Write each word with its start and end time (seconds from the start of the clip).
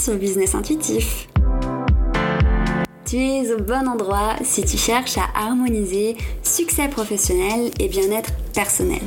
sur 0.00 0.14
Business 0.16 0.54
Intuitif. 0.54 1.28
Tu 3.04 3.16
es 3.18 3.52
au 3.52 3.58
bon 3.58 3.86
endroit 3.86 4.36
si 4.42 4.64
tu 4.64 4.78
cherches 4.78 5.18
à 5.18 5.28
harmoniser 5.34 6.16
succès 6.42 6.88
professionnel 6.88 7.70
et 7.78 7.88
bien-être 7.88 8.30
personnel. 8.54 9.00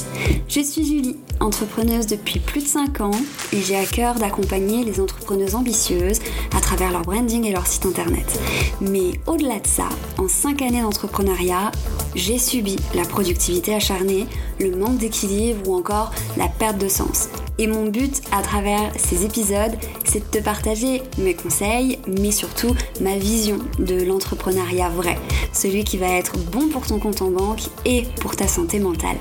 Je 0.48 0.60
suis 0.60 0.86
Julie, 0.86 1.18
entrepreneuse 1.40 2.08
depuis 2.08 2.40
plus 2.40 2.62
de 2.62 2.68
5 2.68 3.02
ans 3.02 3.12
et 3.52 3.62
j'ai 3.62 3.76
à 3.76 3.86
cœur 3.86 4.16
d'accompagner 4.16 4.84
les 4.84 5.00
entrepreneuses 5.00 5.56
ambitieuses 5.56 6.20
à 6.56 6.62
travers 6.62 6.92
leur 6.92 7.02
branding 7.02 7.46
et 7.46 7.52
leur 7.52 7.68
site 7.68 7.86
internet. 7.86 8.40
Mais 8.82 9.20
au-delà 9.28 9.60
de 9.60 9.68
ça, 9.68 9.90
en 10.18 10.28
5 10.28 10.62
années 10.62 10.82
d'entrepreneuriat, 10.82 11.72
j'ai 12.16 12.38
subi 12.38 12.76
la 12.96 13.04
productivité 13.04 13.74
acharnée, 13.74 14.28
le 14.60 14.76
manque 14.76 14.98
d'équilibre 14.98 15.68
ou 15.68 15.76
encore 15.76 16.12
la 16.38 16.48
perte 16.48 16.78
de 16.78 16.88
sens. 16.88 17.30
Et 17.60 17.68
mon 17.68 17.86
but 17.86 18.22
à 18.32 18.42
travers 18.42 18.92
ces 18.98 19.26
épisodes, 19.26 19.74
c'est 20.06 20.20
de 20.20 20.40
te 20.40 20.44
partager 20.44 21.04
mes 21.20 21.36
conseils, 21.36 22.00
mais 22.08 22.32
surtout 22.32 22.76
ma 23.00 23.16
vision 23.16 23.60
de 23.78 24.04
l'entrepreneuriat 24.04 24.90
vrai, 24.90 25.20
celui 25.52 25.84
qui 25.84 25.98
va 25.98 26.08
être 26.08 26.38
bon 26.52 26.70
pour 26.70 26.88
ton 26.88 26.98
compte 26.98 27.22
en 27.22 27.30
banque 27.30 27.62
et 27.86 28.04
pour 28.22 28.36
ta 28.36 28.48
santé 28.48 28.80
mentale. 28.80 29.18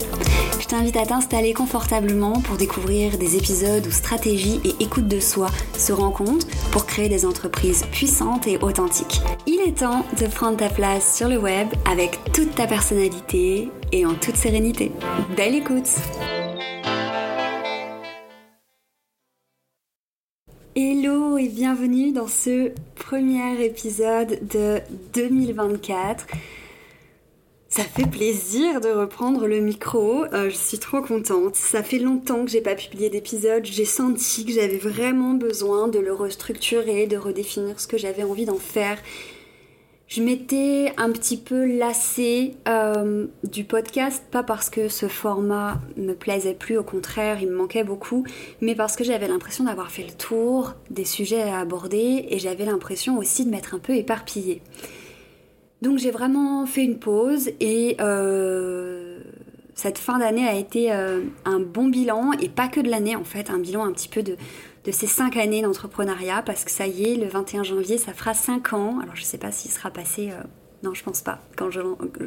Je 0.58 0.66
t'invite 0.66 0.97
à 0.97 1.05
t'installer 1.05 1.52
confortablement 1.52 2.02
pour 2.45 2.56
découvrir 2.56 3.16
des 3.16 3.37
épisodes 3.37 3.87
où 3.87 3.91
stratégie 3.92 4.61
et 4.65 4.83
écoute 4.83 5.06
de 5.06 5.20
soi 5.20 5.48
se 5.79 5.92
rencontrent 5.92 6.48
pour 6.73 6.84
créer 6.84 7.09
des 7.09 7.25
entreprises 7.25 7.84
puissantes 7.92 8.48
et 8.48 8.59
authentiques. 8.59 9.20
Il 9.47 9.61
est 9.61 9.78
temps 9.78 10.05
de 10.20 10.27
prendre 10.27 10.56
ta 10.56 10.69
place 10.69 11.16
sur 11.16 11.28
le 11.28 11.38
web 11.38 11.69
avec 11.88 12.19
toute 12.33 12.56
ta 12.56 12.66
personnalité 12.66 13.69
et 13.92 14.05
en 14.05 14.15
toute 14.15 14.37
sérénité. 14.37 14.91
Belle 15.37 15.55
écoute 15.55 15.88
Hello 20.75 21.39
et 21.39 21.48
bienvenue 21.48 22.12
dans 22.12 22.28
ce 22.28 22.72
premier 22.97 23.64
épisode 23.64 24.41
de 24.53 24.81
2024. 25.14 26.27
Ça 27.75 27.84
fait 27.84 28.05
plaisir 28.06 28.83
de 28.83 28.91
reprendre 28.91 29.47
le 29.47 29.61
micro, 29.61 30.27
euh, 30.34 30.51
je 30.51 30.55
suis 30.55 30.78
trop 30.78 31.01
contente. 31.01 31.56
Ça 31.56 31.83
fait 31.83 31.98
longtemps 31.98 32.45
que 32.45 32.51
j'ai 32.51 32.61
pas 32.61 32.75
publié 32.75 33.09
d'épisode, 33.09 33.65
j'ai 33.65 33.87
senti 33.87 34.45
que 34.45 34.53
j'avais 34.53 34.77
vraiment 34.77 35.33
besoin 35.33 35.89
de 35.89 35.98
le 35.98 36.12
restructurer, 36.12 37.06
de 37.06 37.17
redéfinir 37.17 37.81
ce 37.81 37.87
que 37.87 37.97
j'avais 37.97 38.25
envie 38.25 38.45
d'en 38.45 38.59
faire 38.59 38.98
je 40.06 40.23
m'étais 40.23 40.93
un 40.98 41.11
petit 41.11 41.39
peu 41.39 41.65
lassée 41.65 42.56
euh, 42.69 43.28
du 43.45 43.65
podcast, 43.65 44.23
pas 44.31 44.43
parce 44.43 44.69
que 44.69 44.91
ce 44.91 45.09
format 45.09 45.81
me 45.97 46.12
plaisait 46.12 46.53
plus, 46.53 46.77
au 46.77 46.83
contraire, 46.83 47.39
il 47.41 47.48
me 47.48 47.56
manquait 47.56 47.83
beaucoup, 47.83 48.27
mais 48.61 48.75
parce 48.75 48.95
que 48.95 49.05
j'avais 49.05 49.27
l'impression 49.27 49.65
d'avoir 49.65 49.91
fait 49.91 50.03
le 50.03 50.12
tour 50.12 50.75
des 50.91 51.06
sujets 51.06 51.45
à 51.45 51.61
aborder 51.61 52.27
et 52.28 52.39
j'avais 52.39 52.67
l'impression 52.67 53.17
aussi 53.17 53.47
de 53.47 53.50
m'être 53.50 53.75
un 53.75 53.78
peu 53.78 53.97
éparpillée. 53.97 54.61
Donc 55.83 55.98
j'ai 55.98 56.12
vraiment 56.12 56.64
fait 56.64 56.84
une 56.84 56.98
pause 56.98 57.50
et 57.61 57.97
euh, 58.00 59.20
cette 59.75 59.98
fin 59.98 60.19
d'année 60.19 60.47
a 60.47 60.55
été 60.55 60.92
euh, 60.92 61.22
un 61.44 61.61
bon 61.61 61.88
bilan, 61.88 62.33
et 62.41 62.48
pas 62.48 62.69
que 62.69 62.80
de 62.80 62.88
l'année 62.88 63.16
en 63.16 63.25
fait, 63.25 63.50
un 63.50 63.58
bilan 63.58 63.84
un 63.84 63.92
petit 63.92 64.08
peu 64.08 64.22
de 64.22 64.36
de 64.84 64.91
ces 64.91 65.06
cinq 65.06 65.36
années 65.36 65.62
d'entrepreneuriat 65.62 66.42
parce 66.42 66.64
que 66.64 66.70
ça 66.70 66.86
y 66.86 67.12
est, 67.12 67.16
le 67.16 67.27
21 67.27 67.62
janvier, 67.62 67.98
ça 67.98 68.12
fera 68.12 68.34
cinq 68.34 68.72
ans. 68.72 68.98
Alors 69.00 69.14
je 69.14 69.22
sais 69.22 69.38
pas 69.38 69.53
s'il 69.53 69.70
sera 69.70 69.91
passé. 69.91 70.30
Euh, 70.30 70.42
non, 70.83 70.94
je 70.94 71.05
pense 71.05 71.20
pas 71.20 71.41
quand 71.56 71.70
je, 71.70 71.80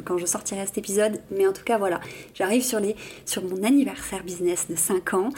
quand 0.04 0.16
je 0.16 0.24
sortirai 0.24 0.64
cet 0.64 0.78
épisode. 0.78 1.20
Mais 1.30 1.46
en 1.46 1.52
tout 1.52 1.64
cas, 1.64 1.76
voilà, 1.76 2.00
j'arrive 2.32 2.62
sur, 2.62 2.80
sur 3.26 3.44
mon 3.44 3.62
anniversaire 3.62 4.24
business 4.24 4.68
de 4.70 4.76
5 4.76 5.12
ans 5.14 5.28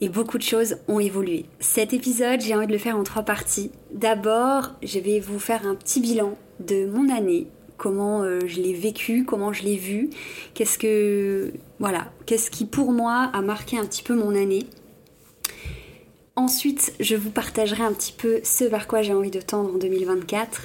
et 0.00 0.08
beaucoup 0.08 0.38
de 0.38 0.42
choses 0.42 0.78
ont 0.86 1.00
évolué. 1.00 1.44
Cet 1.60 1.92
épisode, 1.92 2.40
j'ai 2.40 2.54
envie 2.54 2.66
de 2.66 2.72
le 2.72 2.78
faire 2.78 2.96
en 2.96 3.02
trois 3.02 3.24
parties. 3.24 3.70
D'abord, 3.92 4.70
je 4.82 4.98
vais 4.98 5.20
vous 5.20 5.38
faire 5.38 5.66
un 5.66 5.74
petit 5.74 6.00
bilan 6.00 6.36
de 6.60 6.86
mon 6.86 7.08
année, 7.08 7.46
comment 7.76 8.22
euh, 8.22 8.40
je 8.46 8.60
l'ai 8.60 8.74
vécu, 8.74 9.24
comment 9.24 9.52
je 9.52 9.62
l'ai 9.62 9.76
vu, 9.76 10.10
qu'est-ce 10.54 10.78
que 10.78 11.52
voilà, 11.78 12.12
qu'est-ce 12.26 12.50
qui 12.50 12.66
pour 12.66 12.92
moi 12.92 13.30
a 13.32 13.40
marqué 13.40 13.78
un 13.78 13.86
petit 13.86 14.02
peu 14.02 14.14
mon 14.14 14.34
année. 14.34 14.66
Ensuite, 16.36 16.92
je 17.00 17.16
vous 17.16 17.30
partagerai 17.30 17.82
un 17.82 17.92
petit 17.92 18.12
peu 18.12 18.40
ce 18.44 18.64
vers 18.64 18.86
quoi 18.86 19.02
j'ai 19.02 19.12
envie 19.12 19.30
de 19.30 19.40
tendre 19.40 19.74
en 19.74 19.78
2024 19.78 20.62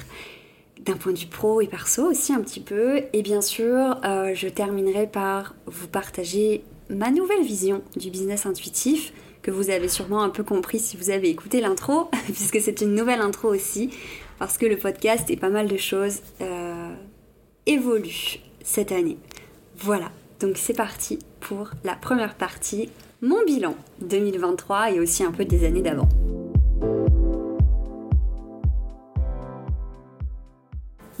d'un 0.84 0.94
point 0.94 1.12
de 1.12 1.18
vue 1.18 1.26
pro 1.26 1.60
et 1.60 1.66
perso 1.66 2.10
aussi 2.10 2.32
un 2.32 2.40
petit 2.40 2.60
peu. 2.60 3.02
Et 3.12 3.22
bien 3.22 3.40
sûr, 3.40 3.98
euh, 4.04 4.32
je 4.34 4.48
terminerai 4.48 5.06
par 5.06 5.54
vous 5.66 5.88
partager 5.88 6.62
ma 6.90 7.10
nouvelle 7.10 7.42
vision 7.42 7.82
du 7.96 8.10
business 8.10 8.46
intuitif, 8.46 9.12
que 9.42 9.50
vous 9.50 9.70
avez 9.70 9.88
sûrement 9.88 10.22
un 10.22 10.30
peu 10.30 10.42
compris 10.42 10.78
si 10.78 10.96
vous 10.96 11.10
avez 11.10 11.28
écouté 11.28 11.60
l'intro, 11.60 12.08
puisque 12.24 12.60
c'est 12.60 12.80
une 12.80 12.94
nouvelle 12.94 13.20
intro 13.20 13.48
aussi, 13.48 13.90
parce 14.44 14.58
que 14.58 14.66
le 14.66 14.76
podcast 14.76 15.30
et 15.30 15.38
pas 15.38 15.48
mal 15.48 15.68
de 15.68 15.78
choses 15.78 16.20
euh, 16.42 16.94
évoluent 17.64 18.40
cette 18.62 18.92
année. 18.92 19.16
Voilà, 19.78 20.10
donc 20.38 20.58
c'est 20.58 20.74
parti 20.74 21.18
pour 21.40 21.70
la 21.82 21.94
première 21.94 22.34
partie 22.34 22.90
mon 23.22 23.42
bilan 23.46 23.74
2023 24.02 24.92
et 24.92 25.00
aussi 25.00 25.24
un 25.24 25.32
peu 25.32 25.46
des 25.46 25.64
années 25.64 25.80
d'avant. 25.80 26.10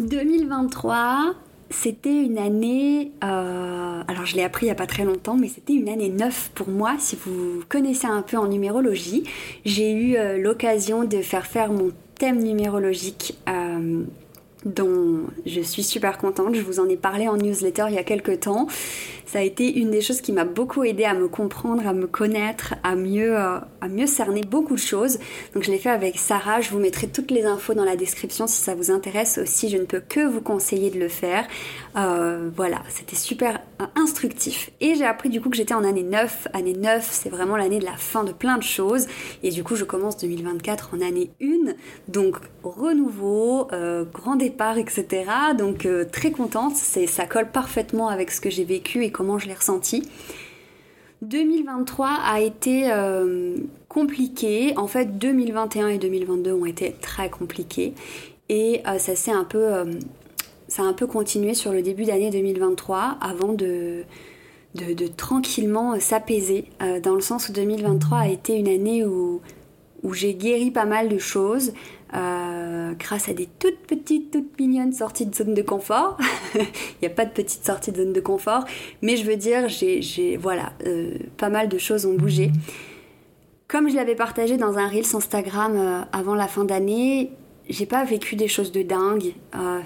2023, 0.00 1.34
c'était 1.70 2.22
une 2.24 2.36
année, 2.36 3.12
euh, 3.24 4.02
alors 4.06 4.26
je 4.26 4.36
l'ai 4.36 4.44
appris 4.44 4.66
il 4.66 4.68
n'y 4.68 4.72
a 4.72 4.76
pas 4.76 4.86
très 4.86 5.06
longtemps, 5.06 5.36
mais 5.36 5.48
c'était 5.48 5.72
une 5.72 5.88
année 5.88 6.10
neuve 6.10 6.50
pour 6.54 6.68
moi. 6.68 6.96
Si 6.98 7.16
vous 7.24 7.62
connaissez 7.70 8.06
un 8.06 8.20
peu 8.20 8.36
en 8.36 8.48
numérologie, 8.48 9.24
j'ai 9.64 9.92
eu 9.92 10.16
euh, 10.16 10.36
l'occasion 10.36 11.04
de 11.04 11.22
faire 11.22 11.46
faire 11.46 11.72
mon 11.72 11.90
thème 12.18 12.42
numérologique 12.42 13.36
euh, 13.48 14.04
dont 14.64 15.24
je 15.46 15.60
suis 15.60 15.82
super 15.82 16.18
contente. 16.18 16.54
Je 16.54 16.62
vous 16.62 16.80
en 16.80 16.88
ai 16.88 16.96
parlé 16.96 17.28
en 17.28 17.36
newsletter 17.36 17.86
il 17.88 17.94
y 17.94 17.98
a 17.98 18.04
quelques 18.04 18.40
temps 18.40 18.66
ça 19.26 19.38
a 19.38 19.42
été 19.42 19.78
une 19.78 19.90
des 19.90 20.00
choses 20.00 20.20
qui 20.20 20.32
m'a 20.32 20.44
beaucoup 20.44 20.84
aidé 20.84 21.04
à 21.04 21.14
me 21.14 21.28
comprendre, 21.28 21.86
à 21.86 21.92
me 21.92 22.06
connaître, 22.06 22.74
à 22.82 22.94
mieux, 22.94 23.36
euh, 23.38 23.58
à 23.80 23.88
mieux 23.88 24.06
cerner 24.06 24.42
beaucoup 24.42 24.74
de 24.74 24.80
choses. 24.80 25.18
Donc 25.54 25.62
je 25.62 25.70
l'ai 25.70 25.78
fait 25.78 25.90
avec 25.90 26.18
Sarah, 26.18 26.60
je 26.60 26.70
vous 26.70 26.78
mettrai 26.78 27.08
toutes 27.08 27.30
les 27.30 27.44
infos 27.44 27.74
dans 27.74 27.84
la 27.84 27.96
description 27.96 28.46
si 28.46 28.60
ça 28.60 28.74
vous 28.74 28.90
intéresse 28.90 29.38
aussi, 29.38 29.68
je 29.70 29.76
ne 29.76 29.84
peux 29.84 30.00
que 30.00 30.20
vous 30.20 30.40
conseiller 30.40 30.90
de 30.90 30.98
le 30.98 31.08
faire. 31.08 31.46
Euh, 31.96 32.50
voilà, 32.54 32.82
c'était 32.88 33.16
super 33.16 33.60
euh, 33.80 33.86
instructif. 33.96 34.70
Et 34.80 34.94
j'ai 34.94 35.04
appris 35.04 35.30
du 35.30 35.40
coup 35.40 35.48
que 35.48 35.56
j'étais 35.56 35.74
en 35.74 35.84
année 35.84 36.02
9. 36.02 36.48
Année 36.52 36.74
9, 36.74 37.08
c'est 37.10 37.30
vraiment 37.30 37.56
l'année 37.56 37.78
de 37.78 37.84
la 37.84 37.96
fin 37.96 38.24
de 38.24 38.32
plein 38.32 38.58
de 38.58 38.62
choses. 38.62 39.06
Et 39.42 39.50
du 39.50 39.64
coup, 39.64 39.76
je 39.76 39.84
commence 39.84 40.18
2024 40.18 40.90
en 40.94 41.00
année 41.00 41.30
1. 41.40 41.72
Donc 42.08 42.36
renouveau, 42.62 43.68
grand 44.12 44.36
départ, 44.36 44.78
etc. 44.78 45.24
Donc 45.56 45.86
très 46.12 46.30
contente, 46.30 46.76
ça 46.76 47.26
colle 47.26 47.50
parfaitement 47.50 48.08
avec 48.08 48.30
ce 48.30 48.40
que 48.40 48.50
j'ai 48.50 48.64
vécu 48.64 49.04
et 49.04 49.10
comment 49.14 49.38
je 49.38 49.46
l'ai 49.46 49.54
ressenti. 49.54 50.02
2023 51.22 52.08
a 52.22 52.40
été 52.40 52.90
euh, 52.90 53.56
compliqué. 53.88 54.76
En 54.76 54.86
fait, 54.86 55.16
2021 55.16 55.88
et 55.88 55.98
2022 55.98 56.52
ont 56.52 56.66
été 56.66 56.94
très 57.00 57.30
compliqués. 57.30 57.94
Et 58.50 58.82
euh, 58.86 58.98
ça 58.98 59.16
s'est 59.16 59.32
un 59.32 59.44
peu... 59.44 59.72
Euh, 59.72 59.84
ça 60.68 60.82
a 60.82 60.86
un 60.86 60.92
peu 60.92 61.06
continué 61.06 61.54
sur 61.54 61.72
le 61.72 61.82
début 61.82 62.04
d'année 62.04 62.30
2023 62.30 63.18
avant 63.20 63.52
de, 63.52 64.04
tranquillement 65.16 66.00
s'apaiser. 66.00 66.64
dans 67.02 67.14
le 67.14 67.20
sens 67.20 67.48
où 67.48 67.52
2023 67.52 68.18
a 68.18 68.28
été 68.28 68.54
une 68.54 68.68
année 68.68 69.04
où 69.04 69.40
j'ai 70.12 70.34
guéri 70.34 70.70
pas 70.70 70.86
mal 70.86 71.08
de 71.08 71.18
choses. 71.18 71.74
Euh, 72.14 72.92
grâce 72.98 73.28
à 73.28 73.32
des 73.32 73.48
toutes 73.58 73.80
petites, 73.86 74.30
toutes 74.30 74.58
mignonnes 74.60 74.92
sorties 74.92 75.26
de 75.26 75.34
zone 75.34 75.54
de 75.54 75.62
confort. 75.62 76.16
Il 76.54 76.64
n'y 77.02 77.08
a 77.08 77.10
pas 77.10 77.24
de 77.24 77.32
petite 77.32 77.64
sortie 77.64 77.90
de 77.92 77.96
zone 77.96 78.12
de 78.12 78.20
confort, 78.20 78.64
mais 79.02 79.16
je 79.16 79.24
veux 79.24 79.36
dire, 79.36 79.68
j'ai, 79.68 80.36
voilà, 80.36 80.72
euh, 80.86 81.16
pas 81.36 81.48
mal 81.48 81.68
de 81.68 81.78
choses 81.78 82.06
ont 82.06 82.14
bougé. 82.14 82.52
Comme 83.66 83.88
je 83.88 83.96
l'avais 83.96 84.14
partagé 84.14 84.56
dans 84.56 84.78
un 84.78 84.86
Reels 84.86 85.16
Instagram 85.16 85.72
euh, 85.76 86.00
avant 86.12 86.34
la 86.34 86.46
fin 86.46 86.64
d'année, 86.64 87.32
j'ai 87.68 87.86
pas 87.86 88.04
vécu 88.04 88.36
des 88.36 88.48
choses 88.48 88.70
de 88.70 88.82
dingue, 88.82 89.32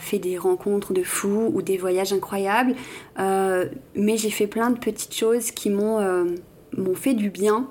fait 0.01 0.19
des 0.19 0.37
rencontres 0.37 0.93
de 0.93 1.05
fous 1.05 1.53
ou 1.55 1.63
des 1.63 1.77
voyages 1.77 2.13
incroyables, 2.13 2.75
mais 3.17 4.17
j'ai 4.17 4.31
fait 4.31 4.49
plein 4.49 4.71
de 4.71 4.79
petites 4.81 5.15
choses 5.15 5.53
qui 5.53 5.71
m'ont 5.71 6.27
m'ont 6.77 6.95
fait 6.95 7.15
du 7.15 7.31
bien 7.31 7.69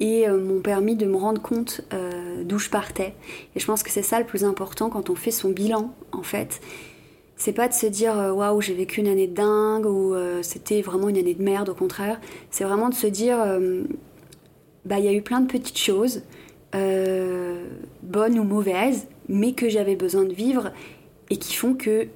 et 0.00 0.28
euh, 0.28 0.38
m'ont 0.38 0.60
permis 0.60 0.96
de 0.96 1.06
me 1.06 1.16
rendre 1.16 1.40
compte 1.40 1.82
euh, 1.92 2.42
d'où 2.44 2.58
je 2.58 2.70
partais. 2.70 3.14
Et 3.54 3.60
je 3.60 3.66
pense 3.66 3.82
que 3.82 3.90
c'est 3.90 4.02
ça 4.02 4.18
le 4.18 4.26
plus 4.26 4.44
important 4.44 4.90
quand 4.90 5.10
on 5.10 5.14
fait 5.14 5.30
son 5.30 5.50
bilan, 5.50 5.94
en 6.12 6.22
fait. 6.22 6.60
C'est 7.36 7.52
pas 7.52 7.68
de 7.68 7.74
se 7.74 7.86
dire 7.86 8.18
euh, 8.18 8.32
waouh, 8.32 8.60
j'ai 8.60 8.74
vécu 8.74 9.00
une 9.00 9.08
année 9.08 9.26
dingue 9.26 9.86
ou 9.86 10.14
c'était 10.42 10.82
vraiment 10.82 11.08
une 11.08 11.18
année 11.18 11.34
de 11.34 11.42
merde, 11.42 11.68
au 11.68 11.74
contraire. 11.74 12.20
C'est 12.50 12.64
vraiment 12.64 12.88
de 12.88 12.94
se 12.94 13.06
dire 13.06 13.38
bah, 14.84 14.98
il 14.98 15.04
y 15.04 15.08
a 15.08 15.12
eu 15.12 15.22
plein 15.22 15.40
de 15.40 15.50
petites 15.50 15.78
choses, 15.78 16.22
bonnes 16.72 18.38
ou 18.38 18.44
mauvaises, 18.44 19.06
mais 19.28 19.52
que 19.52 19.68
j'avais 19.68 19.96
besoin 19.96 20.24
de 20.24 20.32
vivre 20.32 20.72
et 21.30 21.36
qui 21.36 21.54
font 21.54 21.74
que 21.74 22.08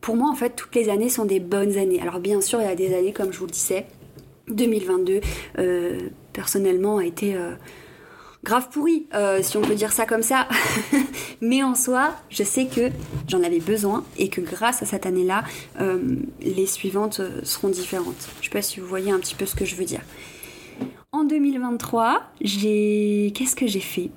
pour 0.00 0.16
moi, 0.16 0.28
en 0.28 0.34
fait, 0.34 0.50
toutes 0.50 0.74
les 0.74 0.90
années 0.90 1.08
sont 1.08 1.24
des 1.24 1.40
bonnes 1.40 1.78
années. 1.78 1.98
Alors, 1.98 2.20
bien 2.20 2.42
sûr, 2.42 2.60
il 2.60 2.64
y 2.64 2.70
a 2.70 2.74
des 2.74 2.94
années, 2.94 3.14
comme 3.14 3.32
je 3.32 3.38
vous 3.38 3.46
le 3.46 3.52
disais, 3.52 3.86
2022, 4.48 5.20
personnellement, 6.34 6.98
a 6.98 7.04
été 7.06 7.34
euh, 7.34 7.54
grave 8.42 8.68
pourri, 8.70 9.06
euh, 9.14 9.42
si 9.42 9.56
on 9.56 9.62
peut 9.62 9.74
dire 9.74 9.92
ça 9.92 10.04
comme 10.04 10.22
ça. 10.22 10.46
Mais 11.40 11.62
en 11.62 11.74
soi, 11.74 12.14
je 12.28 12.42
sais 12.42 12.66
que 12.66 12.90
j'en 13.26 13.42
avais 13.42 13.60
besoin 13.60 14.04
et 14.18 14.28
que 14.28 14.42
grâce 14.42 14.82
à 14.82 14.86
cette 14.86 15.06
année-là, 15.06 15.44
euh, 15.80 15.98
les 16.42 16.66
suivantes 16.66 17.22
seront 17.42 17.68
différentes. 17.68 18.28
Je 18.40 18.44
sais 18.44 18.52
pas 18.52 18.62
si 18.62 18.80
vous 18.80 18.86
voyez 18.86 19.10
un 19.10 19.18
petit 19.18 19.34
peu 19.34 19.46
ce 19.46 19.54
que 19.54 19.64
je 19.64 19.76
veux 19.76 19.86
dire. 19.86 20.02
En 21.12 21.24
2023, 21.24 22.22
j'ai. 22.40 23.32
Qu'est-ce 23.34 23.56
que 23.56 23.66
j'ai 23.66 23.80
fait? 23.80 24.10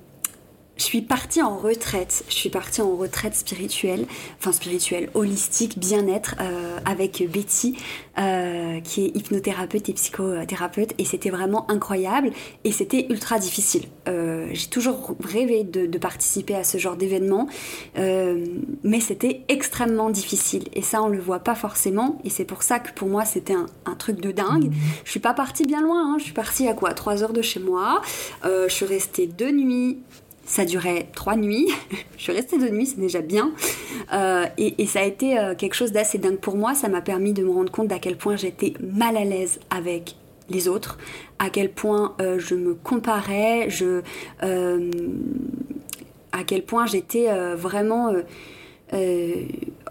Je 0.78 0.84
suis 0.84 1.02
partie 1.02 1.42
en 1.42 1.56
retraite. 1.56 2.24
Je 2.28 2.34
suis 2.34 2.50
partie 2.50 2.80
en 2.80 2.94
retraite 2.96 3.34
spirituelle, 3.34 4.06
enfin 4.38 4.52
spirituelle, 4.52 5.10
holistique, 5.14 5.78
bien-être, 5.78 6.36
euh, 6.40 6.78
avec 6.84 7.22
Betty, 7.30 7.76
euh, 8.18 8.80
qui 8.80 9.06
est 9.06 9.16
hypnothérapeute 9.16 9.88
et 9.88 9.92
psychothérapeute, 9.92 10.94
et 10.98 11.04
c'était 11.04 11.30
vraiment 11.30 11.68
incroyable, 11.70 12.30
et 12.62 12.70
c'était 12.70 13.06
ultra 13.10 13.40
difficile. 13.40 13.86
Euh, 14.06 14.48
j'ai 14.52 14.68
toujours 14.68 15.16
rêvé 15.22 15.64
de, 15.64 15.98
participer 15.98 16.54
à 16.54 16.62
ce 16.62 16.78
genre 16.78 16.94
d'événement, 16.94 17.48
mais 17.96 19.00
c'était 19.00 19.42
extrêmement 19.48 20.10
difficile, 20.10 20.68
et 20.74 20.82
ça 20.82 21.02
on 21.02 21.08
le 21.08 21.18
voit 21.18 21.40
pas 21.40 21.56
forcément, 21.56 22.20
et 22.24 22.30
c'est 22.30 22.44
pour 22.44 22.62
ça 22.62 22.78
que 22.78 22.92
pour 22.92 23.08
moi 23.08 23.24
c'était 23.24 23.54
un, 23.54 23.94
truc 23.96 24.20
de 24.20 24.30
dingue. 24.30 24.70
Je 25.04 25.10
suis 25.10 25.18
pas 25.18 25.34
partie 25.34 25.64
bien 25.64 25.82
loin, 25.82 26.14
hein. 26.14 26.16
je 26.18 26.24
suis 26.24 26.32
partie 26.32 26.68
à 26.68 26.74
quoi? 26.74 26.94
3 26.94 27.24
heures 27.24 27.32
de 27.32 27.42
chez 27.42 27.58
moi, 27.58 28.00
je 28.44 28.68
suis 28.68 28.86
restée 28.86 29.26
deux 29.26 29.50
nuits 29.50 29.98
ça 30.48 30.64
durait 30.64 31.06
trois 31.14 31.36
nuits. 31.36 31.68
je 32.16 32.22
suis 32.22 32.32
restée 32.32 32.58
deux 32.58 32.70
nuits, 32.70 32.86
c'est 32.86 33.00
déjà 33.00 33.20
bien. 33.20 33.52
Euh, 34.12 34.46
et, 34.56 34.86
ça 34.86 35.00
a 35.00 35.04
été 35.04 35.38
euh, 35.38 35.54
quelque 35.54 35.74
chose 35.74 35.92
d'assez 35.92 36.18
dingue 36.18 36.38
pour 36.38 36.56
moi. 36.56 36.74
Ça 36.74 36.88
m'a 36.88 37.02
permis 37.02 37.34
de 37.34 37.44
me 37.44 37.50
rendre 37.50 37.70
compte 37.70 37.88
d'à 37.88 37.98
quel 37.98 38.16
point 38.16 38.36
j'étais 38.36 38.72
mal 38.80 39.16
à 39.16 39.24
l'aise 39.24 39.60
avec 39.70 40.16
les 40.48 40.66
autres, 40.66 40.98
à 41.38 41.50
quel 41.50 41.70
point 41.70 42.14
euh, 42.20 42.38
je 42.38 42.54
me 42.54 42.74
comparais, 42.74 43.68
à 46.32 46.44
quel 46.46 46.62
point 46.62 46.86
j'étais 46.86 47.28
vraiment 47.54 48.14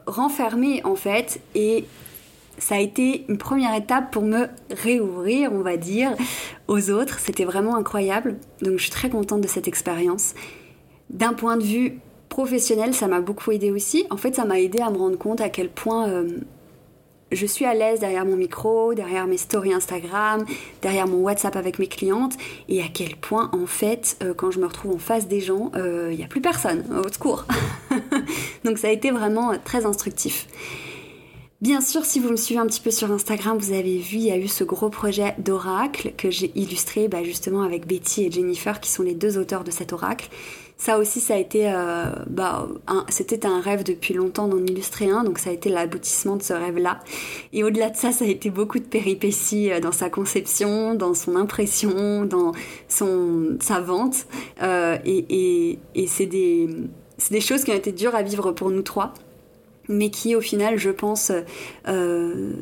renfermée 0.07 0.81
en 0.83 0.95
fait. 0.95 1.39
Et 1.53 1.85
ça 2.57 2.75
a 2.75 2.79
été 2.79 3.25
une 3.29 3.37
première 3.37 3.75
étape 3.75 4.11
pour 4.11 4.23
me 4.23 4.47
réouvrir, 4.71 5.51
on 5.53 5.61
va 5.61 5.77
dire, 5.77 6.11
aux 6.67 6.89
autres. 6.89 7.19
C'était 7.19 7.45
vraiment 7.45 7.75
incroyable. 7.75 8.35
Donc 8.61 8.77
je 8.77 8.83
suis 8.83 8.91
très 8.91 9.09
contente 9.09 9.41
de 9.41 9.47
cette 9.47 9.67
expérience. 9.67 10.33
D'un 11.09 11.33
point 11.33 11.57
de 11.57 11.63
vue 11.63 11.99
professionnel, 12.29 12.93
ça 12.93 13.07
m'a 13.07 13.21
beaucoup 13.21 13.51
aidé 13.51 13.71
aussi. 13.71 14.05
En 14.09 14.17
fait, 14.17 14.35
ça 14.35 14.45
m'a 14.45 14.59
aidé 14.59 14.79
à 14.79 14.89
me 14.89 14.97
rendre 14.97 15.17
compte 15.17 15.39
à 15.39 15.49
quel 15.49 15.69
point 15.69 16.09
euh, 16.09 16.39
je 17.31 17.45
suis 17.45 17.65
à 17.65 17.73
l'aise 17.73 17.99
derrière 17.99 18.25
mon 18.25 18.35
micro, 18.35 18.93
derrière 18.93 19.27
mes 19.27 19.37
stories 19.37 19.73
Instagram, 19.73 20.45
derrière 20.81 21.07
mon 21.07 21.19
WhatsApp 21.19 21.55
avec 21.55 21.79
mes 21.79 21.87
clientes, 21.87 22.33
et 22.69 22.81
à 22.81 22.87
quel 22.93 23.15
point, 23.15 23.49
en 23.53 23.65
fait, 23.65 24.17
euh, 24.23 24.33
quand 24.33 24.51
je 24.51 24.59
me 24.59 24.65
retrouve 24.65 24.95
en 24.95 24.99
face 24.99 25.27
des 25.27 25.41
gens, 25.41 25.71
il 25.75 25.81
euh, 25.81 26.13
n'y 26.13 26.23
a 26.23 26.27
plus 26.27 26.41
personne, 26.41 26.83
au 27.03 27.07
secours. 27.11 27.45
Donc 28.65 28.77
ça 28.77 28.87
a 28.87 28.91
été 28.91 29.11
vraiment 29.11 29.53
très 29.63 29.85
instructif. 29.85 30.47
Bien 31.59 31.81
sûr, 31.81 32.05
si 32.05 32.19
vous 32.19 32.29
me 32.29 32.35
suivez 32.35 32.59
un 32.59 32.67
petit 32.67 32.81
peu 32.81 32.91
sur 32.91 33.11
Instagram, 33.11 33.57
vous 33.57 33.73
avez 33.73 33.97
vu, 33.97 34.17
il 34.17 34.25
y 34.25 34.31
a 34.31 34.37
eu 34.37 34.47
ce 34.47 34.63
gros 34.63 34.89
projet 34.89 35.33
d'oracle 35.39 36.13
que 36.15 36.29
j'ai 36.29 36.51
illustré 36.53 37.07
bah, 37.07 37.23
justement 37.23 37.63
avec 37.63 37.87
Betty 37.87 38.25
et 38.25 38.31
Jennifer, 38.31 38.79
qui 38.79 38.91
sont 38.91 39.01
les 39.01 39.15
deux 39.15 39.39
auteurs 39.39 39.63
de 39.63 39.71
cet 39.71 39.91
oracle. 39.91 40.29
Ça 40.77 40.99
aussi, 40.99 41.19
ça 41.19 41.33
a 41.33 41.37
été, 41.37 41.71
euh, 41.73 42.11
bah, 42.27 42.67
c'était 43.09 43.47
un 43.47 43.59
rêve 43.59 43.83
depuis 43.83 44.13
longtemps 44.13 44.47
d'en 44.47 44.63
illustrer 44.63 45.09
un, 45.09 45.23
donc 45.23 45.39
ça 45.39 45.49
a 45.49 45.53
été 45.53 45.69
l'aboutissement 45.69 46.35
de 46.35 46.43
ce 46.43 46.53
rêve-là. 46.53 46.99
Et 47.53 47.63
au-delà 47.63 47.89
de 47.89 47.95
ça, 47.95 48.11
ça 48.11 48.25
a 48.25 48.27
été 48.27 48.51
beaucoup 48.51 48.77
de 48.77 48.85
péripéties 48.85 49.71
euh, 49.71 49.79
dans 49.79 49.91
sa 49.91 50.11
conception, 50.11 50.93
dans 50.93 51.15
son 51.15 51.35
impression, 51.35 52.25
dans 52.25 52.51
son 52.87 53.57
sa 53.61 53.79
vente, 53.79 54.27
euh, 54.61 54.99
et, 55.05 55.79
c'est 56.05 56.27
des 56.27 57.41
choses 57.41 57.63
qui 57.63 57.71
ont 57.71 57.75
été 57.75 57.91
dures 57.91 58.13
à 58.13 58.21
vivre 58.21 58.51
pour 58.51 58.69
nous 58.69 58.83
trois 58.83 59.15
mais 59.87 60.09
qui 60.09 60.35
au 60.35 60.41
final, 60.41 60.77
je 60.77 60.89
pense, 60.89 61.31
euh, 61.87 62.53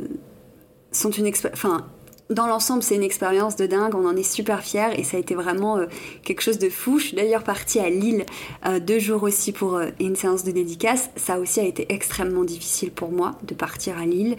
sont 0.91 1.11
une 1.11 1.31
enfin 1.51 1.85
dans 2.31 2.47
l'ensemble, 2.47 2.81
c'est 2.81 2.95
une 2.95 3.03
expérience 3.03 3.55
de 3.55 3.67
dingue, 3.67 3.93
on 3.93 4.07
en 4.07 4.15
est 4.15 4.23
super 4.23 4.63
fiers 4.63 4.97
et 4.97 5.03
ça 5.03 5.17
a 5.17 5.19
été 5.19 5.35
vraiment 5.35 5.77
euh, 5.77 5.85
quelque 6.23 6.41
chose 6.41 6.57
de 6.57 6.69
fou. 6.69 6.97
Je 6.97 7.07
suis 7.07 7.15
d'ailleurs 7.15 7.43
partie 7.43 7.79
à 7.79 7.87
Lille 7.87 8.25
euh, 8.65 8.79
deux 8.79 8.97
jours 8.97 9.21
aussi 9.21 9.51
pour 9.51 9.79
une 9.99 10.15
séance 10.15 10.43
de 10.43 10.51
dédicace. 10.51 11.11
Ça 11.17 11.39
aussi 11.39 11.59
a 11.59 11.63
été 11.65 11.85
extrêmement 11.93 12.43
difficile 12.43 12.89
pour 12.91 13.11
moi 13.11 13.35
de 13.43 13.53
partir 13.53 13.99
à 13.99 14.05
Lille 14.05 14.37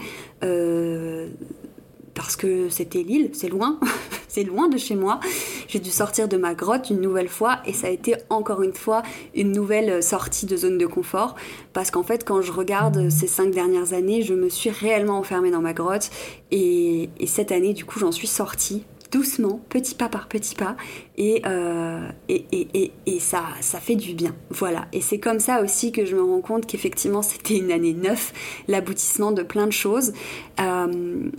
parce 2.16 2.34
que 2.34 2.68
c'était 2.70 3.02
Lille, 3.02 3.30
c'est 3.34 3.48
loin, 3.48 3.78
c'est 4.28 4.42
loin 4.42 4.68
de 4.68 4.78
chez 4.78 4.96
moi. 4.96 5.20
J'ai 5.68 5.78
dû 5.78 5.90
sortir 5.90 6.26
de 6.26 6.36
ma 6.36 6.54
grotte 6.54 6.90
une 6.90 7.00
nouvelle 7.00 7.28
fois 7.28 7.60
et 7.66 7.72
ça 7.72 7.86
a 7.86 7.90
été 7.90 8.16
encore 8.30 8.62
une 8.62 8.72
fois 8.72 9.02
une 9.34 9.52
nouvelle 9.52 10.02
sortie 10.02 10.46
de 10.46 10.56
zone 10.56 10.78
de 10.78 10.86
confort 10.86 11.36
parce 11.72 11.90
qu'en 11.90 12.02
fait 12.02 12.24
quand 12.24 12.40
je 12.40 12.50
regarde 12.50 13.10
ces 13.10 13.26
cinq 13.26 13.52
dernières 13.52 13.92
années, 13.92 14.22
je 14.22 14.34
me 14.34 14.48
suis 14.48 14.70
réellement 14.70 15.18
enfermée 15.18 15.50
dans 15.50 15.60
ma 15.60 15.74
grotte 15.74 16.10
et, 16.50 17.10
cette 17.26 17.52
année 17.52 17.74
du 17.74 17.84
coup 17.84 17.98
j'en 17.98 18.12
suis 18.12 18.26
sortie 18.26 18.84
doucement, 19.12 19.60
petit 19.68 19.94
pas 19.94 20.08
par 20.08 20.26
petit 20.26 20.56
pas, 20.56 20.76
et, 21.16 21.40
euh, 21.46 22.08
et, 22.28 22.92
et, 23.06 23.20
ça, 23.20 23.44
ça 23.60 23.78
fait 23.78 23.94
du 23.94 24.14
bien. 24.14 24.34
Voilà. 24.50 24.88
Et 24.92 25.00
c'est 25.00 25.20
comme 25.20 25.38
ça 25.38 25.62
aussi 25.62 25.92
que 25.92 26.04
je 26.04 26.16
me 26.16 26.22
rends 26.22 26.40
compte 26.40 26.66
qu'effectivement 26.66 27.22
c'était 27.22 27.56
une 27.56 27.70
année 27.70 27.94
neuve, 27.94 28.32
l'aboutissement 28.66 29.30
de 29.30 29.42
plein 29.42 29.66
de 29.66 29.72
choses. 29.72 30.12
Euh, 30.60 31.30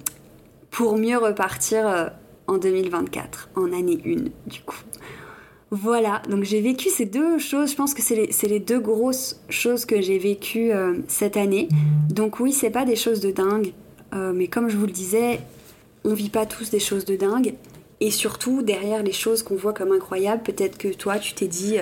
pour 0.77 0.95
mieux 0.95 1.18
repartir 1.18 1.88
euh, 1.88 2.06
en 2.45 2.59
2024, 2.59 3.50
en 3.56 3.74
année 3.74 3.97
1 4.06 4.29
du 4.47 4.62
coup. 4.63 4.77
Voilà, 5.71 6.21
donc 6.29 6.44
j'ai 6.44 6.62
vécu 6.62 6.89
ces 6.89 7.07
deux 7.07 7.39
choses, 7.39 7.71
je 7.71 7.75
pense 7.75 7.95
que 7.95 8.03
c'est 8.03 8.47
les, 8.47 8.59
deux 8.59 8.79
grosses 8.79 9.41
choses 9.50 9.85
que 9.85 10.00
j'ai 10.01 10.19
vécues 10.19 10.71
euh, 10.71 11.00
cette 11.07 11.35
année. 11.35 11.68
Donc 12.12 12.39
oui, 12.39 12.53
c'est 12.53 12.69
pas 12.69 12.85
des 12.85 12.95
choses 12.95 13.21
de 13.21 13.31
dingue, 13.31 13.74
euh, 14.13 14.33
mais 14.33 14.47
comme 14.47 14.69
je 14.69 14.77
vous 14.77 14.85
le 14.85 14.91
disais, 14.91 15.39
on 16.06 16.13
vit 16.13 16.29
pas 16.29 16.45
tous 16.45 16.69
des 16.69 16.79
choses 16.79 17.06
de 17.06 17.15
dingue. 17.15 17.56
Et 18.00 18.12
surtout, 18.12 18.62
derrière 18.62 19.01
les 19.01 19.13
choses 19.13 19.41
qu'on 19.41 19.56
voit 19.56 19.74
comme 19.74 19.91
incroyables, 19.91 20.44
peut-être 20.44 20.77
que 20.77 20.89
toi, 20.89 21.18
tu 21.18 21.33
t'es 21.33 21.47
dit 21.47 21.77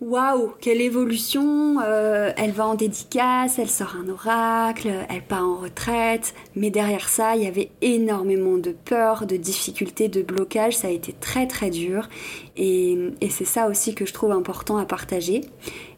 Waouh, 0.00 0.54
quelle 0.62 0.80
évolution 0.80 1.78
euh, 1.84 2.32
Elle 2.38 2.52
va 2.52 2.66
en 2.66 2.74
dédicace, 2.74 3.58
elle 3.58 3.68
sort 3.68 3.96
un 4.02 4.08
oracle, 4.08 4.90
elle 5.10 5.22
part 5.22 5.44
en 5.44 5.56
retraite. 5.56 6.32
Mais 6.56 6.70
derrière 6.70 7.06
ça, 7.10 7.36
il 7.36 7.42
y 7.42 7.46
avait 7.46 7.70
énormément 7.82 8.56
de 8.56 8.72
peur, 8.72 9.26
de 9.26 9.36
difficultés, 9.36 10.08
de 10.08 10.22
blocages. 10.22 10.78
Ça 10.78 10.88
a 10.88 10.90
été 10.90 11.12
très 11.12 11.46
très 11.46 11.68
dur. 11.68 12.08
Et, 12.56 13.12
c'est 13.28 13.44
ça 13.44 13.68
aussi 13.68 13.94
que 13.94 14.06
je 14.06 14.14
trouve 14.14 14.32
important 14.32 14.78
à 14.78 14.86
partager 14.86 15.42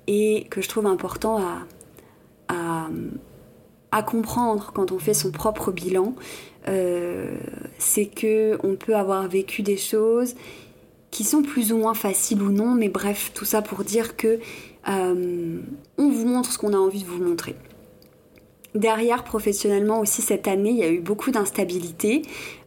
et 0.08 0.48
que 0.50 0.60
je 0.60 0.68
trouve 0.68 0.86
important 0.86 1.38
à, 2.48 2.82
comprendre 4.02 4.72
quand 4.74 4.90
on 4.90 4.98
fait 4.98 5.14
son 5.14 5.30
propre 5.30 5.70
bilan. 5.70 6.14
Euh, 6.68 7.36
c'est 7.78 8.06
que 8.06 8.58
on 8.64 8.74
peut 8.74 8.96
avoir 8.96 9.28
vécu 9.28 9.62
des 9.62 9.76
choses 9.76 10.34
qui 11.12 11.24
sont 11.24 11.42
plus 11.42 11.72
ou 11.72 11.76
moins 11.76 11.94
faciles 11.94 12.42
ou 12.42 12.50
non, 12.50 12.74
mais 12.74 12.88
bref, 12.88 13.30
tout 13.34 13.44
ça 13.44 13.62
pour 13.62 13.84
dire 13.84 14.16
que 14.16 14.40
euh, 14.88 15.60
on 15.98 16.08
vous 16.08 16.26
montre 16.26 16.50
ce 16.50 16.58
qu'on 16.58 16.72
a 16.72 16.78
envie 16.78 17.02
de 17.02 17.06
vous 17.06 17.22
montrer. 17.22 17.54
Derrière, 18.74 19.22
professionnellement 19.22 20.00
aussi, 20.00 20.22
cette 20.22 20.48
année, 20.48 20.70
il 20.70 20.78
y 20.78 20.82
a 20.82 20.88
eu 20.88 21.00
beaucoup 21.00 21.30
d'instabilité 21.30 22.22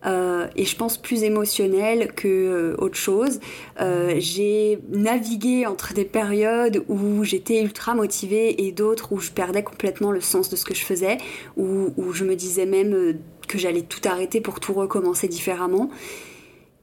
euh, 0.06 0.46
et 0.56 0.64
je 0.64 0.76
pense 0.76 0.98
plus 0.98 1.24
émotionnelle 1.24 2.14
que 2.14 2.28
euh, 2.28 2.76
autre 2.78 2.96
chose. 2.96 3.40
j'ai 3.80 4.78
navigué 4.92 5.66
entre 5.66 5.96
des 5.96 6.06
périodes 6.06 6.84
où 6.88 7.24
j'étais 7.24 7.64
ultra 7.64 7.96
motivée 7.96 8.68
et 8.68 8.72
d'autres 8.72 9.12
où 9.12 9.20
je 9.20 9.32
perdais 9.32 9.64
complètement 9.64 10.12
le 10.12 10.22
sens 10.22 10.50
de 10.50 10.56
ce 10.56 10.66
que 10.66 10.76
je 10.76 10.86
faisais, 10.86 11.18
où, 11.58 11.90
où 11.98 12.14
je 12.14 12.24
me 12.24 12.36
disais 12.36 12.68
même 12.68 13.18
que 13.48 13.58
j'allais 13.58 13.82
tout 13.82 14.08
arrêter 14.08 14.40
pour 14.40 14.60
tout 14.60 14.74
recommencer 14.74 15.28
différemment. 15.28 15.90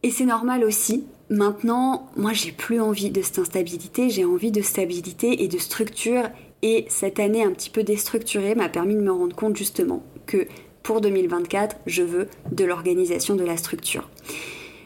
Et 0.03 0.11
c'est 0.11 0.25
normal 0.25 0.65
aussi. 0.65 1.05
Maintenant, 1.33 2.11
moi, 2.15 2.35
j'ai 2.35 2.53
plus 2.53 2.79
envie 2.79 3.11
de 3.11 3.23
cette 3.23 3.39
instabilité, 3.39 4.11
j'ai 4.11 4.27
envie 4.27 4.51
de 4.51 4.61
stabilité 4.61 5.43
et 5.43 5.49
de 5.49 5.57
structure. 5.57 6.25
Et 6.61 6.85
cette 6.91 7.19
année 7.19 7.43
un 7.43 7.53
petit 7.53 7.71
peu 7.71 7.83
déstructurée 7.83 8.55
m'a 8.55 8.69
permis 8.69 8.95
de 8.95 9.01
me 9.01 9.11
rendre 9.11 9.35
compte 9.35 9.57
justement 9.57 10.03
que 10.27 10.47
pour 10.83 11.01
2024, 11.01 11.77
je 11.87 12.03
veux 12.03 12.29
de 12.53 12.65
l'organisation 12.67 13.35
de 13.35 13.45
la 13.45 13.57
structure. 13.57 14.11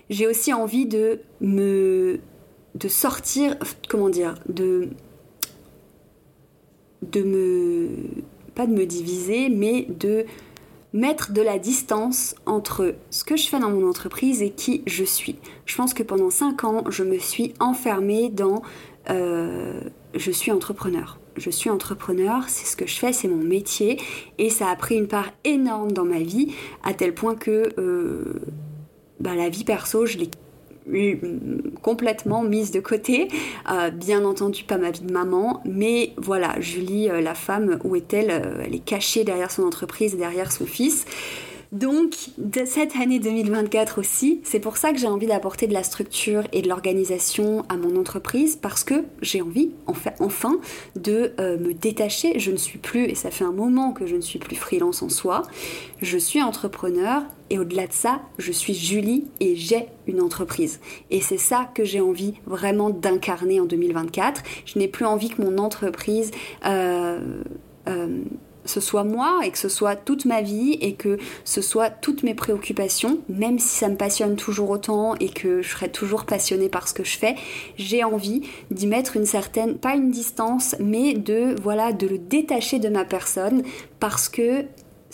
J'ai 0.08 0.28
aussi 0.28 0.52
envie 0.52 0.86
de 0.86 1.18
me 1.40 2.20
de 2.76 2.88
sortir, 2.88 3.56
comment 3.88 4.08
dire, 4.08 4.36
de 4.48 4.90
de 7.02 7.22
me 7.22 7.88
pas 8.54 8.68
de 8.68 8.72
me 8.72 8.86
diviser, 8.86 9.48
mais 9.48 9.88
de 9.88 10.26
mettre 10.92 11.32
de 11.32 11.42
la 11.42 11.58
distance 11.58 12.34
entre 12.46 12.94
ce 13.10 13.24
que 13.24 13.36
je 13.36 13.48
fais 13.48 13.58
dans 13.58 13.70
mon 13.70 13.88
entreprise 13.88 14.42
et 14.42 14.50
qui 14.50 14.82
je 14.86 15.04
suis. 15.04 15.36
Je 15.66 15.76
pense 15.76 15.94
que 15.94 16.02
pendant 16.02 16.30
5 16.30 16.64
ans, 16.64 16.84
je 16.88 17.02
me 17.02 17.18
suis 17.18 17.54
enfermée 17.60 18.30
dans 18.30 18.62
euh, 19.10 19.80
je 20.14 20.30
suis 20.30 20.50
entrepreneur. 20.52 21.18
Je 21.36 21.50
suis 21.50 21.68
entrepreneur, 21.68 22.44
c'est 22.48 22.66
ce 22.66 22.76
que 22.76 22.86
je 22.86 22.94
fais, 22.94 23.12
c'est 23.12 23.28
mon 23.28 23.42
métier 23.42 24.00
et 24.38 24.48
ça 24.48 24.70
a 24.70 24.76
pris 24.76 24.96
une 24.96 25.06
part 25.06 25.30
énorme 25.44 25.92
dans 25.92 26.06
ma 26.06 26.20
vie 26.20 26.54
à 26.82 26.94
tel 26.94 27.14
point 27.14 27.34
que 27.34 27.74
euh, 27.78 28.40
bah, 29.20 29.34
la 29.34 29.50
vie 29.50 29.64
perso, 29.64 30.06
je 30.06 30.16
l'ai 30.16 30.30
complètement 31.82 32.42
mise 32.42 32.70
de 32.70 32.80
côté. 32.80 33.28
Euh, 33.70 33.90
bien 33.90 34.24
entendu, 34.24 34.64
pas 34.64 34.78
ma 34.78 34.90
vie 34.90 35.00
de 35.00 35.12
maman, 35.12 35.62
mais 35.64 36.12
voilà, 36.16 36.60
Julie, 36.60 37.08
la 37.08 37.34
femme, 37.34 37.78
où 37.84 37.96
est-elle? 37.96 38.30
Elle 38.64 38.74
est 38.74 38.84
cachée 38.84 39.24
derrière 39.24 39.50
son 39.50 39.64
entreprise 39.64 40.16
derrière 40.16 40.52
son 40.52 40.66
fils. 40.66 41.06
Donc, 41.72 42.14
de 42.38 42.64
cette 42.64 42.96
année 42.96 43.18
2024 43.18 43.98
aussi, 43.98 44.40
c'est 44.44 44.60
pour 44.60 44.76
ça 44.76 44.92
que 44.92 44.98
j'ai 44.98 45.06
envie 45.06 45.26
d'apporter 45.26 45.66
de 45.66 45.72
la 45.72 45.82
structure 45.82 46.44
et 46.52 46.62
de 46.62 46.68
l'organisation 46.68 47.64
à 47.68 47.76
mon 47.76 47.96
entreprise 47.96 48.56
parce 48.56 48.84
que 48.84 49.04
j'ai 49.22 49.42
envie, 49.42 49.70
enfin, 49.86 50.60
de 50.94 51.32
euh, 51.40 51.58
me 51.58 51.74
détacher. 51.74 52.38
Je 52.38 52.50
ne 52.50 52.56
suis 52.56 52.78
plus, 52.78 53.04
et 53.04 53.14
ça 53.14 53.30
fait 53.30 53.44
un 53.44 53.52
moment 53.52 53.92
que 53.92 54.06
je 54.06 54.16
ne 54.16 54.20
suis 54.20 54.38
plus 54.38 54.56
freelance 54.56 55.02
en 55.02 55.08
soi, 55.08 55.42
je 56.02 56.18
suis 56.18 56.42
entrepreneur 56.42 57.22
et 57.50 57.58
au-delà 57.58 57.86
de 57.86 57.92
ça, 57.92 58.20
je 58.38 58.52
suis 58.52 58.74
Julie 58.74 59.24
et 59.40 59.56
j'ai 59.56 59.86
une 60.06 60.20
entreprise. 60.20 60.80
Et 61.10 61.20
c'est 61.20 61.38
ça 61.38 61.70
que 61.74 61.84
j'ai 61.84 62.00
envie 62.00 62.34
vraiment 62.46 62.90
d'incarner 62.90 63.60
en 63.60 63.66
2024. 63.66 64.42
Je 64.64 64.78
n'ai 64.78 64.88
plus 64.88 65.04
envie 65.04 65.30
que 65.30 65.42
mon 65.42 65.58
entreprise... 65.58 66.30
Euh, 66.64 67.20
euh, 67.88 68.22
ce 68.66 68.80
soit 68.80 69.04
moi 69.04 69.40
et 69.44 69.50
que 69.50 69.58
ce 69.58 69.68
soit 69.68 69.96
toute 69.96 70.24
ma 70.24 70.42
vie 70.42 70.78
et 70.80 70.94
que 70.94 71.18
ce 71.44 71.62
soit 71.62 71.90
toutes 71.90 72.22
mes 72.22 72.34
préoccupations, 72.34 73.18
même 73.28 73.58
si 73.58 73.76
ça 73.78 73.88
me 73.88 73.96
passionne 73.96 74.36
toujours 74.36 74.70
autant 74.70 75.14
et 75.16 75.28
que 75.28 75.62
je 75.62 75.68
serai 75.68 75.90
toujours 75.90 76.24
passionnée 76.24 76.68
par 76.68 76.88
ce 76.88 76.94
que 76.94 77.04
je 77.04 77.18
fais, 77.18 77.36
j'ai 77.76 78.04
envie 78.04 78.42
d'y 78.70 78.86
mettre 78.86 79.16
une 79.16 79.26
certaine, 79.26 79.76
pas 79.76 79.94
une 79.94 80.10
distance, 80.10 80.76
mais 80.80 81.14
de, 81.14 81.54
voilà, 81.62 81.92
de 81.92 82.06
le 82.06 82.18
détacher 82.18 82.78
de 82.78 82.88
ma 82.88 83.04
personne 83.04 83.62
parce 84.00 84.28
que 84.28 84.64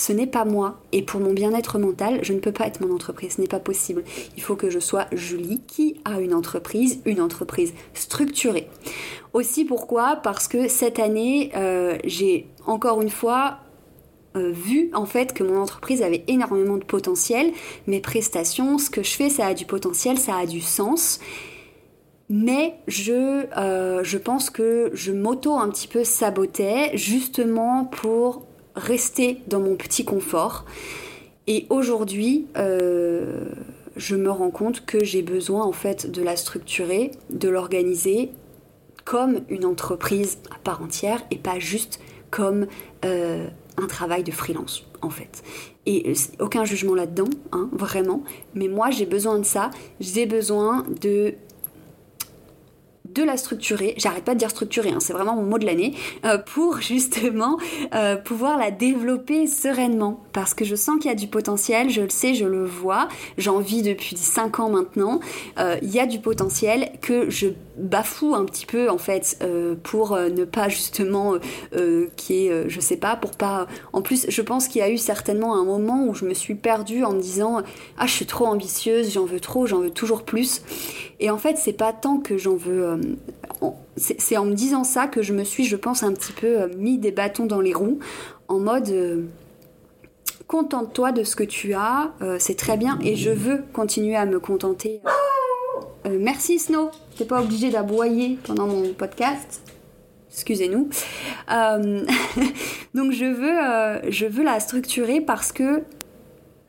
ce 0.03 0.13
n'est 0.13 0.27
pas 0.27 0.45
moi. 0.45 0.81
Et 0.91 1.03
pour 1.03 1.21
mon 1.21 1.33
bien-être 1.33 1.79
mental, 1.79 2.19
je 2.23 2.33
ne 2.33 2.41
peux 2.41 2.51
pas 2.51 2.67
être 2.67 2.85
mon 2.85 2.93
entreprise. 2.93 3.35
Ce 3.37 3.41
n'est 3.41 3.47
pas 3.47 3.61
possible. 3.61 4.03
Il 4.37 4.43
faut 4.43 4.57
que 4.57 4.69
je 4.69 4.81
sois 4.81 5.07
Julie 5.13 5.61
qui 5.69 6.01
a 6.05 6.21
une 6.21 6.35
entreprise, 6.35 7.01
une 7.05 7.21
entreprise 7.21 7.73
structurée. 7.95 8.69
Aussi 9.33 9.65
pourquoi? 9.65 10.17
Parce 10.17 10.49
que 10.49 10.67
cette 10.67 10.99
année, 10.99 11.53
euh, 11.55 11.99
j'ai 12.03 12.49
encore 12.67 13.01
une 13.01 13.11
fois 13.11 13.59
euh, 14.35 14.51
vu 14.51 14.91
en 14.93 15.07
fait 15.07 15.35
que 15.35 15.45
mon 15.45 15.61
entreprise 15.61 16.03
avait 16.03 16.25
énormément 16.27 16.79
de 16.79 16.85
potentiel. 16.85 17.53
Mes 17.87 18.01
prestations, 18.01 18.79
ce 18.79 18.91
que 18.91 19.05
je 19.05 19.11
fais, 19.11 19.31
ça 19.31 19.47
a 19.47 19.55
du 19.55 19.67
potentiel, 19.67 20.19
ça 20.19 20.37
a 20.37 20.47
du 20.47 20.61
sens. 20.61 21.21
Mais 22.29 22.75
je, 22.89 23.47
euh, 23.57 24.03
je 24.03 24.19
pense 24.19 24.51
que 24.51 24.91
je 24.95 25.13
m'auto 25.13 25.55
un 25.55 25.69
petit 25.69 25.87
peu 25.87 26.03
sabotais 26.03 26.91
justement 26.97 27.85
pour 27.85 28.47
rester 28.75 29.41
dans 29.47 29.61
mon 29.61 29.77
petit 29.77 30.05
confort. 30.05 30.65
Et 31.47 31.67
aujourd'hui, 31.71 32.47
je 33.97 34.17
me 34.17 34.31
rends 34.31 34.51
compte 34.51 34.85
que 34.85 35.05
j'ai 35.05 35.23
besoin 35.23 35.65
en 35.65 35.73
fait 35.73 36.11
de 36.11 36.23
la 36.23 36.37
structurer, 36.37 37.11
de 37.31 37.49
l'organiser 37.49 38.31
comme 39.05 39.41
une 39.49 39.65
entreprise 39.65 40.39
à 40.51 40.59
part 40.59 40.83
entière 40.83 41.23
et 41.31 41.37
pas 41.37 41.59
juste 41.59 42.01
comme 42.31 42.67
euh, 43.05 43.47
un 43.77 43.87
travail 43.87 44.23
de 44.23 44.31
freelance 44.31 44.87
en 45.03 45.11
fait. 45.11 45.43
Et 45.87 46.11
euh, 46.11 46.15
aucun 46.45 46.65
jugement 46.65 46.95
là-dedans, 46.95 47.29
hein, 47.51 47.69
vraiment. 47.73 48.23
Mais 48.55 48.69
moi 48.69 48.91
j'ai 48.91 49.07
besoin 49.07 49.39
de 49.39 49.45
ça. 49.45 49.71
J'ai 50.01 50.27
besoin 50.27 50.87
de 51.01 51.35
de 53.15 53.23
la 53.23 53.37
structurer, 53.37 53.95
j'arrête 53.97 54.25
pas 54.25 54.35
de 54.35 54.39
dire 54.39 54.51
structurer, 54.51 54.91
hein, 54.91 55.01
c'est 55.01 55.13
vraiment 55.13 55.35
mon 55.35 55.43
mot 55.43 55.59
de 55.59 55.67
l'année, 55.67 55.95
euh, 56.25 56.39
pour 56.39 56.81
justement 56.81 57.59
euh, 57.95 58.17
pouvoir 58.17 58.59
la 58.59 58.71
développer 58.71 59.47
sereinement. 59.47 60.23
Parce 60.33 60.55
que 60.55 60.65
je 60.65 60.75
sens 60.75 60.99
qu'il 60.99 61.11
y 61.11 61.13
a 61.13 61.17
du 61.17 61.27
potentiel, 61.27 61.91
je 61.91 62.03
le 62.03 62.11
sais, 62.11 62.35
je 62.35 62.45
le 62.45 62.65
vois, 62.65 63.09
j'en 63.39 63.59
vis 63.59 63.83
depuis 63.83 64.17
5 64.17 64.61
ans 64.61 64.71
maintenant, 64.71 65.21
euh, 65.59 65.77
il 65.83 65.91
y 65.91 66.01
a 66.01 66.07
du 66.07 66.21
potentiel 66.21 66.91
que 67.01 67.29
je 67.31 67.49
bafoue 67.77 68.35
un 68.35 68.45
petit 68.45 68.67
peu 68.67 68.91
en 68.91 68.99
fait 68.99 69.43
pour 69.83 70.17
ne 70.17 70.45
pas 70.45 70.69
justement 70.69 71.35
qui 72.17 72.47
est, 72.47 72.69
je 72.69 72.81
sais 72.81 72.99
pas, 72.99 73.17
pour 73.17 73.31
pas... 73.31 73.67
En 73.93 74.03
plus, 74.03 74.27
je 74.29 74.43
pense 74.43 74.69
qu'il 74.69 74.81
y 74.81 74.85
a 74.85 74.91
eu 74.91 74.99
certainement 74.99 75.55
un 75.57 75.65
moment 75.65 76.07
où 76.07 76.15
je 76.15 76.27
me 76.27 76.35
suis 76.35 76.55
perdue 76.55 77.03
en 77.05 77.13
me 77.13 77.21
disant 77.21 77.63
ah 77.97 78.07
je 78.07 78.13
suis 78.13 78.27
trop 78.27 78.47
ambitieuse, 78.47 79.13
j'en 79.13 79.25
veux 79.25 79.41
trop, 79.41 79.67
j'en 79.67 79.81
veux 79.81 79.91
toujours 79.91 80.23
plus. 80.23 80.63
Et 81.23 81.31
en 81.31 81.39
fait, 81.39 81.57
c'est 81.57 81.73
pas 81.73 81.93
tant 81.93 82.19
que 82.19 82.37
j'en 82.37 82.57
veux. 82.57 82.85
Euh, 82.85 82.97
c'est 83.97 84.37
en 84.37 84.45
me 84.45 84.55
disant 84.55 84.83
ça 84.83 85.07
que 85.07 85.23
je 85.23 85.33
me 85.33 85.45
suis, 85.45 85.65
je 85.65 85.77
pense, 85.77 86.03
un 86.03 86.13
petit 86.13 86.33
peu 86.33 86.63
euh, 86.63 86.69
mis 86.77 86.99
des 86.99 87.13
bâtons 87.13 87.47
dans 87.47 87.61
les 87.61 87.73
roues, 87.73 88.01
en 88.49 88.59
mode. 88.59 88.91
Euh, 88.91 89.23
contente-toi 90.49 91.13
de 91.13 91.23
ce 91.23 91.35
que 91.35 91.45
tu 91.45 91.73
as, 91.73 92.13
c'est 92.39 92.59
très 92.59 92.77
bien, 92.77 92.99
et 93.01 93.17
je 93.17 93.31
veux 93.31 93.65
continuer 93.73 94.17
à 94.17 94.27
me 94.27 94.39
contenter. 94.39 95.01
merci 96.11 96.59
Snow, 96.59 96.91
t'es 97.17 97.25
pas 97.25 97.41
obligé 97.41 97.71
d'aboyer 97.71 98.39
pendant 98.45 98.67
mon 98.67 98.93
podcast 98.93 99.63
excusez-nous. 100.31 100.91
donc 101.49 103.13
je 103.13 103.25
veux, 103.25 104.11
je 104.11 104.27
veux 104.27 104.45
la 104.45 104.61
structurer 104.61 105.23
parce 105.23 105.53
que 105.53 105.85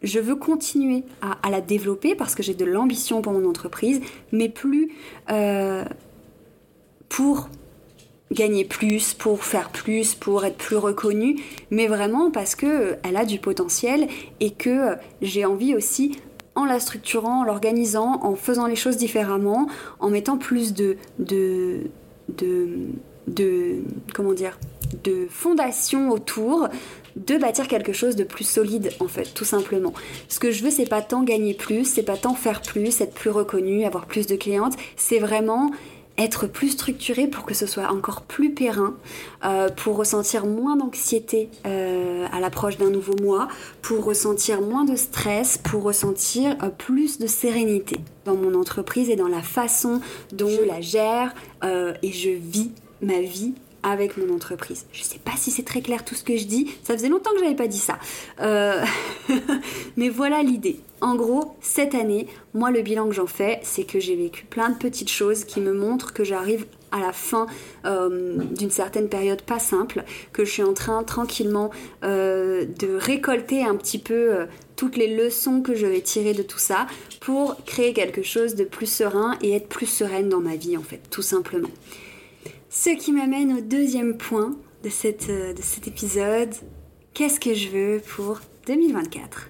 je 0.04 0.20
veux 0.20 0.36
continuer 0.36 1.04
à, 1.22 1.50
la 1.50 1.62
développer 1.62 2.14
parce 2.16 2.36
que 2.36 2.44
j'ai 2.44 2.54
de 2.54 2.66
l'ambition 2.66 3.22
pour 3.22 3.34
mon 3.34 3.48
entreprise, 3.50 4.02
mais 4.32 4.50
plus 4.50 4.92
euh, 5.32 5.86
pour 7.10 7.50
gagner 8.32 8.66
plus, 8.66 9.14
pour 9.14 9.44
faire 9.44 9.70
plus, 9.70 10.16
pour 10.16 10.44
être 10.44 10.58
plus 10.58 10.76
reconnue, 10.76 11.40
mais 11.72 11.88
vraiment 11.88 12.32
parce 12.32 12.56
que 12.56 12.66
euh, 12.66 12.96
elle 13.04 13.16
a 13.16 13.26
du 13.26 13.40
potentiel 13.40 14.08
et 14.40 14.52
que 14.52 14.70
euh, 14.70 14.96
j'ai 15.22 15.46
envie 15.46 15.76
aussi 15.76 16.18
en 16.56 16.66
la 16.66 16.80
structurant, 16.80 17.42
en 17.42 17.44
l'organisant, 17.44 18.20
en 18.24 18.36
faisant 18.36 18.68
les 18.68 18.76
choses 18.76 18.98
différemment, 18.98 19.68
en 20.00 20.10
mettant 20.10 20.38
plus 20.38 20.74
de, 20.74 20.98
de, 21.20 21.90
de, 22.30 22.68
de 23.28 23.82
comment 24.14 24.34
dire, 24.34 24.60
de 25.04 25.28
fondation 25.30 26.10
autour, 26.10 26.68
de 27.16 27.38
bâtir 27.38 27.68
quelque 27.68 27.94
chose 27.94 28.16
de 28.16 28.24
plus 28.24 28.44
solide 28.44 28.92
en 29.00 29.08
fait, 29.08 29.34
tout 29.34 29.46
simplement. 29.46 29.94
Ce 30.30 30.40
que 30.40 30.52
je 30.52 30.64
veux, 30.64 30.72
c'est 30.72 30.90
pas 30.90 31.02
tant 31.02 31.24
gagner 31.24 31.54
plus, 31.54 31.86
c'est 31.86 32.04
pas 32.04 32.18
tant 32.18 32.34
faire 32.34 32.62
plus, 32.62 33.02
être 33.02 33.14
plus 33.14 33.30
reconnu, 33.30 33.86
avoir 33.86 34.06
plus 34.06 34.28
de 34.28 34.36
clientes, 34.36 34.76
c'est 34.96 35.20
vraiment 35.20 35.72
être 36.18 36.48
plus 36.48 36.70
structuré 36.70 37.28
pour 37.28 37.44
que 37.44 37.54
ce 37.54 37.66
soit 37.66 37.92
encore 37.92 38.22
plus 38.22 38.54
périn, 38.54 38.96
euh, 39.46 39.70
pour 39.70 39.98
ressentir 39.98 40.46
moins 40.46 40.76
d'anxiété 40.76 41.50
euh, 41.66 42.28
à 42.32 42.40
l'approche 42.40 42.78
d'un 42.78 42.90
nouveau 42.90 43.16
mois, 43.22 43.48
pour 43.82 44.06
ressentir 44.06 44.62
moins 44.62 44.86
de 44.86 44.96
stress, 44.96 45.58
pour 45.58 45.84
ressentir 45.84 46.56
euh, 46.62 46.70
plus 46.70 47.18
de 47.18 47.28
sérénité 47.28 47.98
dans 48.26 48.36
mon 48.36 48.54
entreprise 48.54 49.10
et 49.10 49.16
dans 49.16 49.28
la 49.28 49.42
façon 49.42 50.02
dont 50.32 50.50
je 50.50 50.62
la 50.62 50.82
gère 50.82 51.34
et 51.64 52.12
je 52.12 52.30
vis 52.30 52.72
ma 53.02 53.22
vie 53.22 53.54
avec 53.84 54.18
mon 54.18 54.34
entreprise. 54.34 54.86
Je 54.92 55.04
sais 55.04 55.20
pas 55.20 55.34
si 55.38 55.52
c'est 55.52 55.64
très 55.64 55.82
clair 55.82 56.04
tout 56.04 56.16
ce 56.16 56.24
que 56.24 56.38
je 56.38 56.46
dis, 56.46 56.74
ça 56.84 56.94
faisait 56.94 57.10
longtemps 57.10 57.32
que 57.32 57.40
j'avais 57.40 57.56
pas 57.56 57.68
dit 57.68 57.78
ça. 57.78 58.00
Euh, 58.42 58.84
mais 59.98 60.10
voilà 60.10 60.42
l'idée. 60.42 60.80
En 61.02 61.16
gros, 61.16 61.56
cette 61.62 61.96
année, 61.96 62.28
moi 62.54 62.72
le 62.72 62.82
bilan 62.82 63.08
que 63.10 63.14
j'en 63.14 63.28
fais, 63.28 63.60
c'est 63.64 63.84
que 63.84 64.00
j'ai 64.00 64.16
vécu 64.16 64.46
plein 64.46 64.70
de 64.70 64.78
petites 64.78 65.12
choses 65.12 65.44
qui 65.44 65.60
me 65.60 65.74
montrent 65.74 66.14
que 66.14 66.24
j'arrive 66.24 66.66
à 66.94 67.00
la 67.00 67.12
fin 67.12 67.48
euh, 67.86 68.38
d'une 68.38 68.70
certaine 68.70 69.10
période 69.10 69.42
pas 69.42 69.60
simple, 69.60 70.04
que 70.32 70.46
je 70.46 70.52
suis 70.52 70.64
en 70.64 70.74
train 70.74 71.04
tranquillement 71.04 71.72
euh, 72.04 72.66
de 72.66 72.96
récolter 72.96 73.66
un 73.66 73.76
petit 73.76 73.98
peu 73.98 74.46
toutes 74.76 74.96
les 74.96 75.14
leçons 75.14 75.62
que 75.62 75.76
je 75.76 75.88
vais 75.88 76.02
tirer 76.02 76.34
de 76.34 76.44
tout 76.44 76.60
ça 76.60 76.88
pour 77.20 77.58
créer 77.66 77.94
quelque 77.94 78.22
chose 78.22 78.56
de 78.56 78.64
plus 78.64 78.86
serein 78.86 79.38
et 79.42 79.54
être 79.54 79.68
plus 79.68 79.88
sereine 79.88 80.30
dans 80.30 80.40
ma 80.40 80.56
vie 80.56 80.78
en 80.78 80.84
fait, 80.84 81.02
tout 81.10 81.22
simplement. 81.22 81.70
Ce 82.70 82.90
qui 82.90 83.12
m'amène 83.12 83.58
au 83.58 83.62
deuxième 83.62 84.18
point 84.18 84.56
de, 84.84 84.90
euh, 85.30 85.54
de 85.54 85.62
cet 85.62 85.88
épisode. 85.88 86.54
Qu'est-ce 87.14 87.40
que 87.40 87.54
je 87.54 87.70
veux 87.70 88.02
pour 88.16 88.40
2024 88.68 89.50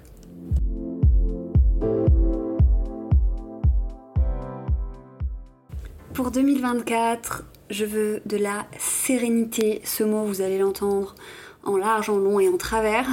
Pour 6.14 6.30
2024, 6.30 7.46
je 7.70 7.86
veux 7.86 8.22
de 8.26 8.38
la 8.38 8.68
sérénité. 8.78 9.82
Ce 9.84 10.04
mot, 10.04 10.26
vous 10.26 10.42
allez 10.42 10.60
l'entendre 10.60 11.16
en 11.64 11.78
large, 11.78 12.10
en 12.10 12.18
long 12.18 12.40
et 12.40 12.50
en 12.50 12.58
travers. 12.58 13.08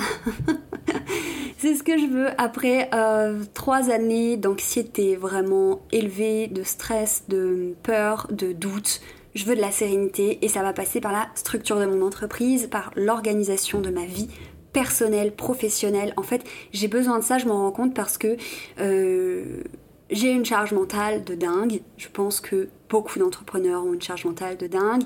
C'est 1.59 1.75
ce 1.75 1.83
que 1.83 1.99
je 1.99 2.07
veux 2.07 2.29
après 2.39 2.89
euh, 2.95 3.43
trois 3.55 3.91
années 3.91 4.37
d'anxiété 4.37 5.17
vraiment 5.17 5.83
élevée, 5.93 6.47
de 6.47 6.63
stress, 6.63 7.25
de 7.29 7.75
peur, 7.83 8.27
de 8.31 8.53
doute, 8.53 9.01
je 9.35 9.45
veux 9.45 9.55
de 9.55 9.61
la 9.61 9.71
sérénité 9.71 10.39
et 10.43 10.49
ça 10.49 10.63
va 10.63 10.73
passer 10.73 11.01
par 11.01 11.13
la 11.13 11.29
structure 11.35 11.79
de 11.79 11.87
mon 11.87 12.05
entreprise, 12.05 12.67
par 12.67 12.91
l'organisation 12.97 13.81
de 13.81 13.91
ma 13.91 14.05
vie 14.05 14.29
personnelle, 14.73 15.33
professionnelle. 15.33 16.13
En 16.17 16.23
fait, 16.23 16.45
j'ai 16.73 16.89
besoin 16.89 17.19
de 17.19 17.25
ça, 17.25 17.39
je 17.39 17.47
m'en 17.47 17.59
rends 17.59 17.73
compte 17.73 17.95
parce 17.95 18.19
que 18.19 18.37
euh, 18.81 19.63
j'ai 20.11 20.31
une 20.31 20.45
charge 20.45 20.73
mentale 20.73 21.25
de 21.25 21.35
dingue. 21.35 21.81
Je 21.97 22.09
pense 22.09 22.41
que 22.41 22.69
beaucoup 22.89 23.19
d'entrepreneurs 23.19 23.85
ont 23.85 23.95
une 23.95 24.03
charge 24.03 24.25
mentale 24.25 24.57
de 24.57 24.67
dingue, 24.67 25.03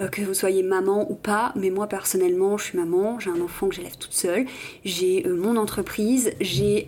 euh, 0.00 0.08
que 0.08 0.22
vous 0.22 0.34
soyez 0.34 0.62
maman 0.62 1.10
ou 1.10 1.14
pas. 1.14 1.52
Mais 1.56 1.70
moi 1.70 1.86
personnellement, 1.86 2.56
je 2.58 2.64
suis 2.64 2.78
maman, 2.78 3.18
j'ai 3.18 3.30
un 3.30 3.40
enfant 3.40 3.68
que 3.68 3.74
j'élève 3.74 3.96
toute 3.96 4.14
seule, 4.14 4.46
j'ai 4.84 5.26
euh, 5.26 5.36
mon 5.36 5.56
entreprise, 5.56 6.32
j'ai... 6.40 6.86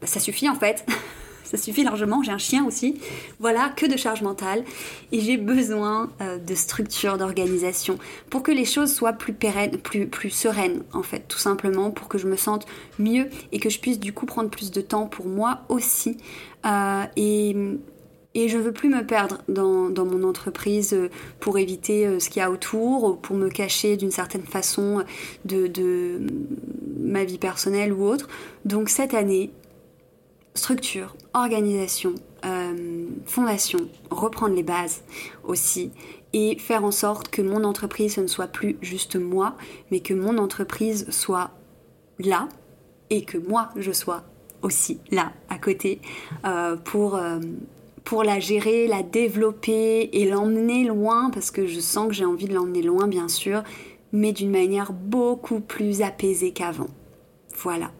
Bah, 0.00 0.06
ça 0.06 0.20
suffit 0.20 0.48
en 0.48 0.56
fait. 0.56 0.84
ça 1.44 1.56
suffit 1.56 1.84
largement, 1.84 2.22
j'ai 2.22 2.32
un 2.32 2.38
chien 2.38 2.64
aussi. 2.66 2.98
Voilà, 3.38 3.68
que 3.68 3.86
de 3.86 3.96
charge 3.96 4.22
mentale. 4.22 4.64
Et 5.12 5.20
j'ai 5.20 5.36
besoin 5.36 6.10
euh, 6.20 6.38
de 6.38 6.54
structure, 6.54 7.18
d'organisation, 7.18 7.98
pour 8.30 8.42
que 8.42 8.50
les 8.50 8.64
choses 8.64 8.92
soient 8.92 9.12
plus 9.12 9.32
pérennes, 9.32 9.78
plus, 9.78 10.06
plus 10.06 10.30
sereines, 10.30 10.82
en 10.92 11.02
fait, 11.02 11.24
tout 11.28 11.38
simplement, 11.38 11.90
pour 11.90 12.08
que 12.08 12.18
je 12.18 12.26
me 12.26 12.36
sente 12.36 12.66
mieux 12.98 13.28
et 13.52 13.60
que 13.60 13.68
je 13.68 13.78
puisse 13.78 14.00
du 14.00 14.12
coup 14.12 14.26
prendre 14.26 14.50
plus 14.50 14.70
de 14.70 14.80
temps 14.80 15.06
pour 15.06 15.26
moi 15.26 15.60
aussi. 15.68 16.16
Euh, 16.66 17.04
et 17.16 17.56
et 18.36 18.48
je 18.48 18.58
veux 18.58 18.72
plus 18.72 18.88
me 18.88 19.06
perdre 19.06 19.38
dans, 19.46 19.90
dans 19.90 20.04
mon 20.04 20.24
entreprise 20.24 20.92
euh, 20.92 21.08
pour 21.38 21.56
éviter 21.56 22.18
ce 22.18 22.28
qu'il 22.28 22.40
y 22.40 22.42
a 22.42 22.50
autour, 22.50 23.20
pour 23.20 23.36
me 23.36 23.48
cacher 23.48 23.96
d'une 23.96 24.10
certaine 24.10 24.42
façon 24.42 25.04
de, 25.44 25.68
de, 25.68 26.20
ma 26.98 27.22
vie 27.22 27.38
personnelle 27.38 27.92
ou 27.92 28.04
autre. 28.04 28.28
Donc 28.64 28.88
cette 28.88 29.14
année, 29.14 29.52
structure, 30.54 31.16
organisation, 31.34 32.14
euh, 32.44 33.06
fondation, 33.26 33.80
reprendre 34.10 34.54
les 34.54 34.62
bases 34.62 35.02
aussi 35.42 35.90
et 36.32 36.58
faire 36.58 36.84
en 36.84 36.90
sorte 36.90 37.28
que 37.28 37.42
mon 37.42 37.64
entreprise 37.64 38.18
ne 38.18 38.26
soit 38.26 38.46
plus 38.46 38.76
juste 38.80 39.16
moi, 39.16 39.56
mais 39.90 40.00
que 40.00 40.14
mon 40.14 40.38
entreprise 40.38 41.10
soit 41.10 41.50
là 42.18 42.48
et 43.10 43.24
que 43.24 43.38
moi 43.38 43.70
je 43.76 43.92
sois 43.92 44.22
aussi 44.62 45.00
là 45.10 45.32
à 45.48 45.58
côté 45.58 46.00
euh, 46.44 46.76
euh, 46.94 47.40
pour 48.04 48.22
la 48.22 48.38
gérer, 48.38 48.86
la 48.86 49.02
développer 49.02 50.10
et 50.12 50.28
l'emmener 50.28 50.84
loin, 50.84 51.30
parce 51.30 51.50
que 51.50 51.66
je 51.66 51.80
sens 51.80 52.08
que 52.08 52.14
j'ai 52.14 52.24
envie 52.24 52.46
de 52.46 52.54
l'emmener 52.54 52.82
loin, 52.82 53.08
bien 53.08 53.28
sûr, 53.28 53.62
mais 54.12 54.32
d'une 54.32 54.50
manière 54.50 54.92
beaucoup 54.92 55.60
plus 55.60 56.02
apaisée 56.02 56.52
qu'avant. 56.52 56.88
Voilà. 57.62 57.90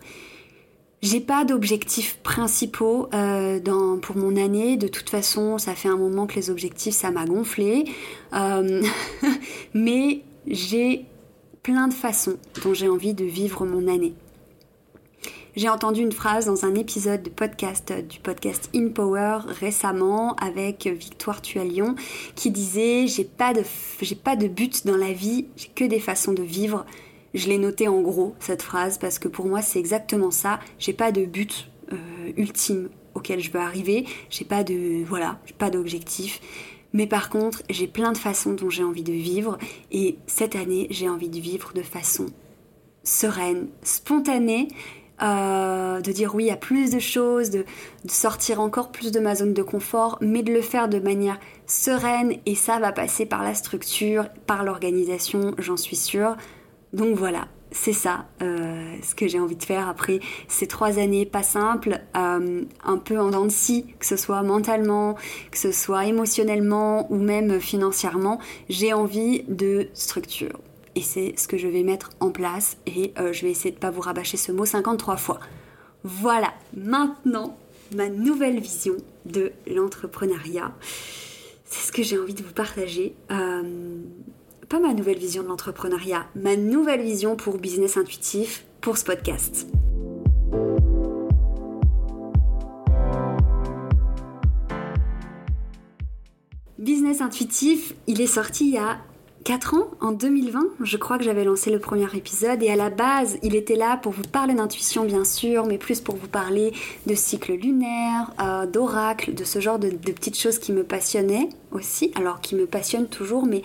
J'ai 1.05 1.21
pas 1.21 1.45
d'objectifs 1.45 2.17
principaux 2.23 3.11
euh, 3.13 3.61
pour 4.01 4.17
mon 4.17 4.43
année. 4.43 4.79
De 4.79 4.89
toute 4.89 5.11
façon, 5.11 5.59
ça 5.59 5.75
fait 5.75 5.91
un 5.91 5.99
moment 5.99 6.27
que 6.27 6.35
les 6.35 6.49
objectifs, 6.49 6.95
ça 6.95 7.11
m'a 7.11 7.27
gonflé. 7.27 7.85
Euh, 8.33 8.83
mais 9.75 10.23
j'ai 10.47 11.05
plein 11.63 11.89
de 11.89 11.93
façons 11.93 12.39
dont 12.65 12.73
j'ai 12.73 12.89
envie 12.89 13.13
de 13.13 13.27
vivre 13.27 13.67
mon 13.67 13.87
année. 13.87 14.15
J'ai 15.57 15.69
entendu 15.69 16.01
une 16.01 16.11
phrase 16.11 16.47
dans 16.47 16.65
un 16.65 16.75
épisode 16.75 17.23
de 17.23 17.29
podcast 17.29 17.93
du 18.09 18.19
podcast 18.21 18.71
In 18.75 18.89
Power 18.89 19.41
récemment 19.61 20.37
avec 20.37 20.87
Victoire 20.87 21.43
Tualion 21.43 21.97
qui 22.35 22.51
disait 22.51 23.07
j'ai 23.09 23.25
pas 23.25 23.53
de 23.53 23.63
j'ai 24.01 24.17
pas 24.17 24.37
de 24.37 24.49
but 24.49 24.87
dans 24.87 24.97
la 24.97 25.13
vie, 25.13 25.49
j'ai 25.57 25.69
que 25.69 25.85
des 25.85 26.01
façons 26.01 26.33
de 26.33 26.43
vivre. 26.43 26.87
Je 27.35 27.49
l'ai 27.49 27.59
noté 27.59 27.89
en 27.89 28.01
gros 28.01 28.35
cette 28.41 28.63
phrase 28.63 28.99
parce 28.99 29.19
que 29.19 29.29
pour 29.29 29.47
moi 29.47 29.61
c'est 29.61 29.79
exactement 29.79 30.31
ça. 30.31 30.61
J'ai 30.79 30.93
pas 30.93 31.13
de 31.13 31.25
but 31.25 31.69
euh, 31.93 31.97
ultime 32.37 32.89
auquel 33.15 33.41
je 33.41 33.51
veux 33.51 33.61
arriver. 33.61 34.07
J'ai 34.31 34.45
pas 34.45 34.65
de 34.65 35.05
voilà, 35.05 35.39
pas 35.59 35.71
d'objectif. 35.71 36.41
Mais 36.93 37.09
par 37.09 37.29
contre, 37.29 37.63
j'ai 37.69 37.89
plein 37.89 38.13
de 38.13 38.19
façons 38.19 38.53
dont 38.53 38.71
j'ai 38.71 38.85
envie 38.85 39.03
de 39.03 39.13
vivre 39.13 39.59
et 39.91 40.17
cette 40.29 40.55
année, 40.55 40.87
j'ai 40.91 41.09
envie 41.09 41.29
de 41.29 41.41
vivre 41.41 41.73
de 41.75 41.83
façon 41.83 42.27
sereine, 43.03 43.67
spontanée 43.83 44.69
euh, 45.23 46.01
de 46.01 46.11
dire 46.11 46.35
oui 46.35 46.51
à 46.51 46.57
plus 46.57 46.91
de 46.91 46.99
choses, 46.99 47.51
de, 47.51 47.65
sortir 48.09 48.61
encore 48.61 48.91
plus 48.91 49.13
de 49.13 49.21
ma 49.21 49.37
zone 49.37 49.55
de 49.55 49.63
confort, 49.63 50.19
mais 50.21 50.43
de 50.43 50.53
le 50.53 50.61
faire 50.61 50.89
de 50.89 50.99
manière 50.99 51.39
sereine 51.67 52.35
et 52.47 52.57
ça 52.57 52.81
va 52.81 52.91
passer 52.91 53.25
par 53.25 53.45
la 53.45 53.55
structure, 53.55 54.27
par 54.47 54.65
l'organisation, 54.65 55.55
j'en 55.59 55.77
suis 55.77 55.97
sûre. 55.97 56.37
Donc 56.95 57.17
voilà, 57.17 57.49
c'est 57.73 57.93
ça 57.93 58.27
euh, 58.41 58.95
ce 59.03 59.17
que 59.17 59.27
j'ai 59.27 59.41
envie 59.41 59.57
de 59.57 59.65
faire 59.65 59.89
après 59.89 60.21
ces 60.47 60.69
trois 60.69 61.01
années 61.01 61.27
pas 61.27 61.43
simples, 61.43 62.01
euh, 62.17 62.63
un 62.85 62.97
peu 62.99 63.19
en 63.19 63.31
dents 63.31 63.45
de 63.45 63.51
scie, 63.51 63.85
que 63.99 64.07
ce 64.07 64.17
soit 64.17 64.43
mentalement, 64.45 65.17
que 65.51 65.59
ce 65.59 65.73
soit 65.73 66.07
émotionnellement 66.07 67.13
ou 67.13 67.17
même 67.17 67.61
financièrement. 67.61 68.39
J'ai 68.69 68.93
envie 68.93 69.43
de 69.49 69.89
structure 69.93 70.61
et 70.95 71.03
c'est 71.03 71.35
ce 71.37 71.49
que 71.49 71.59
je 71.59 71.67
vais 71.67 71.83
mettre 71.83 72.11
en 72.21 72.31
place 72.31 72.77
et 72.87 73.13
euh, 73.19 73.33
je 73.33 73.43
vais 73.43 73.51
essayer 73.51 73.71
de 73.71 73.77
ne 73.77 73.81
pas 73.81 73.91
vous 73.91 74.03
rabâcher 74.03 74.37
ce 74.37 74.53
mot 74.53 74.65
53 74.65 75.17
fois. 75.17 75.41
Voilà, 76.05 76.55
maintenant 76.77 77.59
ma 77.97 78.09
nouvelle 78.09 78.61
vision 78.61 78.95
de 79.27 79.51
l'entrepreneuriat. 79.67 80.73
C'est 81.65 81.89
ce 81.89 81.91
que 81.91 82.05
j'ai 82.05 82.19
envie 82.19 82.35
de 82.35 82.43
vous 82.45 82.53
partager. 82.53 83.17
Pas 84.65 84.81
ma 84.81 84.95
nouvelle 84.95 85.19
vision 85.19 85.43
de 85.43 85.49
l'entrepreneuriat, 85.49 86.27
ma 86.35 86.57
nouvelle 86.57 87.03
vision 87.03 87.37
pour 87.37 87.59
Business 87.59 87.97
Intuitif, 87.97 88.65
pour 88.81 88.97
ce 88.97 89.05
podcast. 89.05 89.67
Business 96.79 97.21
Intuitif, 97.21 97.95
il 98.07 98.21
est 98.21 98.27
sorti 98.27 98.69
il 98.69 98.75
y 98.75 98.79
a 98.79 98.99
4 99.45 99.75
ans, 99.75 99.89
en 100.01 100.13
2020, 100.13 100.61
je 100.81 100.97
crois 100.97 101.19
que 101.19 101.25
j'avais 101.25 101.45
lancé 101.45 101.71
le 101.71 101.79
premier 101.79 102.07
épisode 102.15 102.63
et 102.63 102.71
à 102.71 102.77
la 102.77 102.89
base, 102.89 103.37
il 103.43 103.55
était 103.55 103.77
là 103.77 103.99
pour 103.99 104.13
vous 104.13 104.23
parler 104.23 104.55
d'intuition 104.55 105.05
bien 105.05 105.25
sûr, 105.25 105.67
mais 105.67 105.77
plus 105.77 106.01
pour 106.01 106.17
vous 106.17 106.29
parler 106.29 106.73
de 107.07 107.15
cycle 107.15 107.53
lunaire, 107.53 108.33
euh, 108.41 108.65
d'oracle, 108.65 109.35
de 109.35 109.45
ce 109.45 109.61
genre 109.61 109.79
de, 109.79 109.91
petites 109.91 110.39
choses 110.39 110.59
qui 110.59 110.73
me 110.73 110.83
passionnaient 110.83 111.51
aussi, 111.73 112.11
alors 112.15 112.41
qui 112.41 112.55
me 112.55 112.65
passionnent 112.65 113.09
toujours, 113.09 113.45
mais 113.45 113.63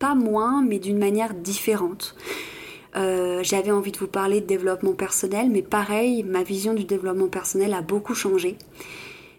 pas 0.00 0.16
moins, 0.16 0.62
mais 0.62 0.80
d'une 0.80 0.98
manière 0.98 1.34
différente. 1.34 2.16
Euh, 2.96 3.40
j'avais 3.44 3.70
envie 3.70 3.92
de 3.92 3.98
vous 3.98 4.08
parler 4.08 4.40
de 4.40 4.46
développement 4.46 4.94
personnel, 4.94 5.48
mais 5.50 5.62
pareil, 5.62 6.24
ma 6.24 6.42
vision 6.42 6.74
du 6.74 6.82
développement 6.84 7.28
personnel 7.28 7.72
a 7.72 7.82
beaucoup 7.82 8.14
changé. 8.14 8.56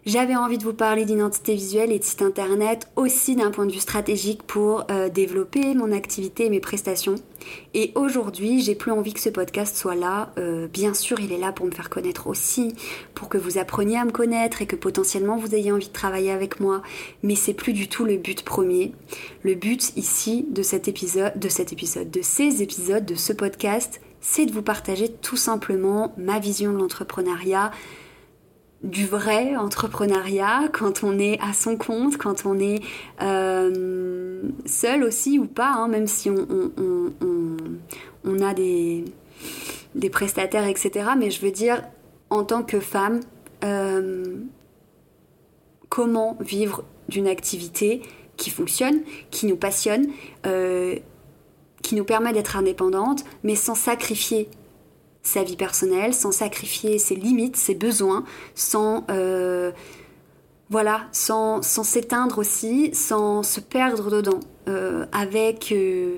J'avais 0.03 0.35
envie 0.35 0.57
de 0.57 0.63
vous 0.63 0.73
parler 0.73 1.05
d'identité 1.05 1.53
visuelle 1.53 1.91
et 1.91 1.99
de 1.99 2.03
site 2.03 2.23
internet 2.23 2.87
aussi 2.95 3.35
d'un 3.35 3.51
point 3.51 3.67
de 3.67 3.71
vue 3.71 3.79
stratégique 3.79 4.41
pour 4.41 4.85
euh, 4.89 5.09
développer 5.09 5.75
mon 5.75 5.91
activité 5.91 6.45
et 6.45 6.49
mes 6.49 6.59
prestations. 6.59 7.15
Et 7.75 7.91
aujourd'hui, 7.93 8.61
j'ai 8.61 8.73
plus 8.73 8.91
envie 8.91 9.13
que 9.13 9.19
ce 9.19 9.29
podcast 9.29 9.77
soit 9.77 9.93
là. 9.93 10.33
Euh, 10.39 10.67
bien 10.67 10.95
sûr, 10.95 11.19
il 11.19 11.31
est 11.31 11.37
là 11.37 11.51
pour 11.51 11.67
me 11.67 11.71
faire 11.71 11.91
connaître 11.91 12.25
aussi, 12.25 12.73
pour 13.13 13.29
que 13.29 13.37
vous 13.37 13.59
appreniez 13.59 13.99
à 13.99 14.05
me 14.05 14.11
connaître 14.11 14.63
et 14.63 14.65
que 14.65 14.75
potentiellement 14.75 15.37
vous 15.37 15.53
ayez 15.53 15.71
envie 15.71 15.87
de 15.87 15.93
travailler 15.93 16.31
avec 16.31 16.59
moi. 16.59 16.81
Mais 17.21 17.35
c'est 17.35 17.53
plus 17.53 17.73
du 17.73 17.87
tout 17.87 18.03
le 18.03 18.17
but 18.17 18.43
premier. 18.43 18.93
Le 19.43 19.53
but 19.53 19.95
ici 19.97 20.47
de 20.49 20.63
cet 20.63 20.87
épisode, 20.87 21.37
de 21.37 21.47
cet 21.47 21.73
épisode, 21.73 22.09
de 22.09 22.23
ces 22.23 22.63
épisodes, 22.63 23.05
de 23.05 23.15
ce 23.15 23.33
podcast, 23.33 24.01
c'est 24.19 24.47
de 24.47 24.51
vous 24.51 24.63
partager 24.63 25.09
tout 25.09 25.37
simplement 25.37 26.13
ma 26.17 26.39
vision 26.39 26.73
de 26.73 26.77
l'entrepreneuriat, 26.77 27.71
du 28.83 29.05
vrai 29.05 29.55
entrepreneuriat 29.55 30.69
quand 30.71 31.03
on 31.03 31.19
est 31.19 31.39
à 31.39 31.53
son 31.53 31.77
compte, 31.77 32.17
quand 32.17 32.45
on 32.45 32.59
est 32.59 32.81
euh, 33.21 34.41
seul 34.65 35.03
aussi 35.03 35.37
ou 35.37 35.45
pas, 35.45 35.73
hein, 35.73 35.87
même 35.87 36.07
si 36.07 36.29
on, 36.29 36.37
a 38.41 38.53
des, 38.53 39.05
prestataires, 40.11 40.67
etc. 40.67 41.11
Mais 41.17 41.29
je 41.29 41.41
veux 41.41 41.51
dire, 41.51 41.83
en 42.29 42.43
tant 42.43 42.63
que 42.63 42.79
femme, 42.79 43.19
euh, 43.63 44.37
comment 45.89 46.37
vivre 46.39 46.83
d'une 47.07 47.27
activité 47.27 48.01
qui 48.37 48.49
fonctionne, 48.49 49.01
qui 49.29 49.45
nous 49.45 49.57
passionne, 49.57 50.07
euh, 50.47 50.95
qui 51.83 51.93
nous 51.93 52.05
permet 52.05 52.33
d'être 52.33 52.57
indépendante, 52.57 53.23
mais 53.43 53.55
sans 53.55 53.75
sacrifier 53.75 54.49
sa 55.23 55.43
vie 55.43 55.55
personnelle, 55.55 56.13
sans 56.13 56.31
sacrifier 56.31 56.97
ses 56.97 57.15
limites, 57.15 57.55
ses 57.55 57.75
besoins, 57.75 58.23
sans 58.55 59.05
euh, 59.09 59.71
voilà, 60.69 61.01
sans, 61.11 61.61
s'éteindre 61.61 62.39
aussi, 62.39 62.95
sans 62.95 63.43
se 63.43 63.59
perdre 63.59 64.09
dedans, 64.09 64.39
euh, 64.69 65.05
avec 65.11 65.73
euh, 65.73 66.17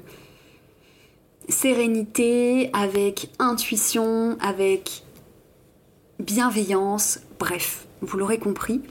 sérénité, 1.50 2.70
avec 2.74 3.32
intuition, 3.39 4.38
avec 4.39 5.04
bienveillance, 6.20 7.20
bref, 7.39 7.88
vous 8.02 8.18
l'aurez 8.18 8.38
compris. 8.38 8.82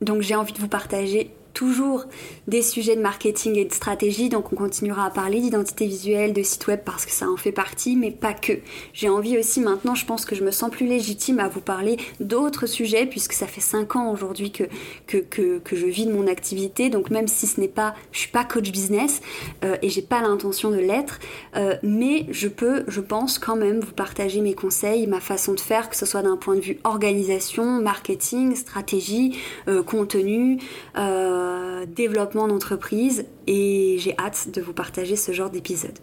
Donc 0.00 0.22
j'ai 0.22 0.34
envie 0.34 0.52
de 0.52 0.58
vous 0.58 0.68
partager 0.68 1.30
toujours 1.54 2.04
des 2.48 2.62
sujets 2.62 2.96
de 2.96 3.00
marketing 3.00 3.56
et 3.56 3.64
de 3.64 3.72
stratégie, 3.72 4.28
donc 4.28 4.52
on 4.52 4.56
continuera 4.56 5.06
à 5.06 5.10
parler 5.10 5.40
d'identité 5.40 5.86
visuelle, 5.86 6.32
de 6.32 6.42
site 6.42 6.66
web 6.66 6.80
parce 6.84 7.06
que 7.06 7.12
ça 7.12 7.30
en 7.30 7.36
fait 7.36 7.52
partie, 7.52 7.96
mais 7.96 8.10
pas 8.10 8.34
que. 8.34 8.52
J'ai 8.92 9.08
envie 9.08 9.38
aussi 9.38 9.60
maintenant, 9.60 9.94
je 9.94 10.04
pense 10.04 10.24
que 10.26 10.34
je 10.34 10.44
me 10.44 10.50
sens 10.50 10.70
plus 10.70 10.86
légitime 10.86 11.38
à 11.38 11.48
vous 11.48 11.60
parler 11.60 11.96
d'autres 12.20 12.66
sujets 12.66 13.06
puisque 13.06 13.32
ça 13.32 13.46
fait 13.46 13.60
5 13.60 13.96
ans 13.96 14.12
aujourd'hui 14.12 14.50
que, 14.50 14.64
que, 15.06 15.18
que, 15.58 15.76
je 15.76 15.86
vis 15.86 16.06
de 16.06 16.12
mon 16.12 16.26
activité, 16.26 16.90
donc 16.90 17.10
même 17.10 17.28
si 17.28 17.46
ce 17.46 17.60
n'est 17.60 17.68
pas, 17.68 17.94
je 18.12 18.18
suis 18.18 18.30
pas 18.30 18.44
coach 18.44 18.70
business 18.70 19.20
euh, 19.64 19.76
et 19.82 19.88
j'ai 19.88 20.02
pas 20.02 20.20
l'intention 20.20 20.70
de 20.70 20.76
l'être, 20.76 21.18
euh, 21.56 21.76
mais 21.82 22.26
je 22.30 22.48
peux, 22.48 22.84
je 22.88 23.00
pense 23.00 23.38
quand 23.38 23.56
même 23.56 23.80
vous 23.80 23.92
partager 23.92 24.40
mes 24.40 24.54
conseils, 24.54 25.06
ma 25.06 25.20
façon 25.20 25.54
de 25.54 25.60
faire, 25.60 25.88
que 25.88 25.96
ce 25.96 26.06
soit 26.06 26.22
d'un 26.22 26.36
point 26.36 26.56
de 26.56 26.60
vue 26.60 26.78
organisation, 26.84 27.80
marketing, 27.80 28.56
stratégie, 28.56 29.38
euh, 29.68 29.82
contenu. 29.82 30.58
Euh, 30.96 31.43
développement 31.86 32.48
d'entreprise 32.48 33.26
et 33.46 33.96
j'ai 33.98 34.14
hâte 34.18 34.48
de 34.52 34.60
vous 34.60 34.72
partager 34.72 35.16
ce 35.16 35.32
genre 35.32 35.50
d'épisode. 35.50 35.98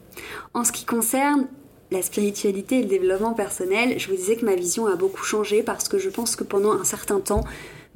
En 0.54 0.64
ce 0.64 0.72
qui 0.72 0.86
concerne 0.86 1.48
la 1.92 2.02
spiritualité 2.02 2.80
et 2.80 2.82
le 2.84 2.88
développement 2.88 3.34
personnel, 3.34 4.00
je 4.00 4.10
vous 4.10 4.16
disais 4.16 4.38
que 4.38 4.46
ma 4.46 4.56
vision 4.56 4.88
a 4.88 4.96
beaucoup 4.96 5.24
changé 5.24 5.62
parce 5.62 5.90
que 5.90 5.98
je 5.98 6.10
pense 6.10 6.36
que 6.36 6.44
pendant 6.44 6.72
un 6.72 6.86
certain 6.86 7.20
temps, 7.20 7.44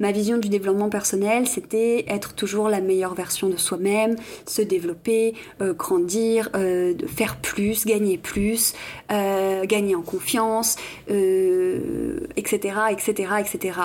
ma 0.00 0.12
vision 0.12 0.38
du 0.38 0.48
développement 0.48 0.90
personnel, 0.90 1.46
c'était 1.46 2.04
être 2.08 2.34
toujours 2.34 2.68
la 2.68 2.80
meilleure 2.80 3.14
version 3.14 3.48
de 3.48 3.56
soi-même, 3.56 4.16
se 4.46 4.62
développer, 4.62 5.34
euh, 5.60 5.72
grandir, 5.72 6.50
euh, 6.54 6.94
faire 7.06 7.36
plus, 7.36 7.86
gagner 7.86 8.18
plus, 8.18 8.74
euh, 9.10 9.64
gagner 9.64 9.94
en 9.94 10.02
confiance, 10.02 10.76
etc., 11.08 12.74
etc., 12.90 13.28
etc. 13.40 13.80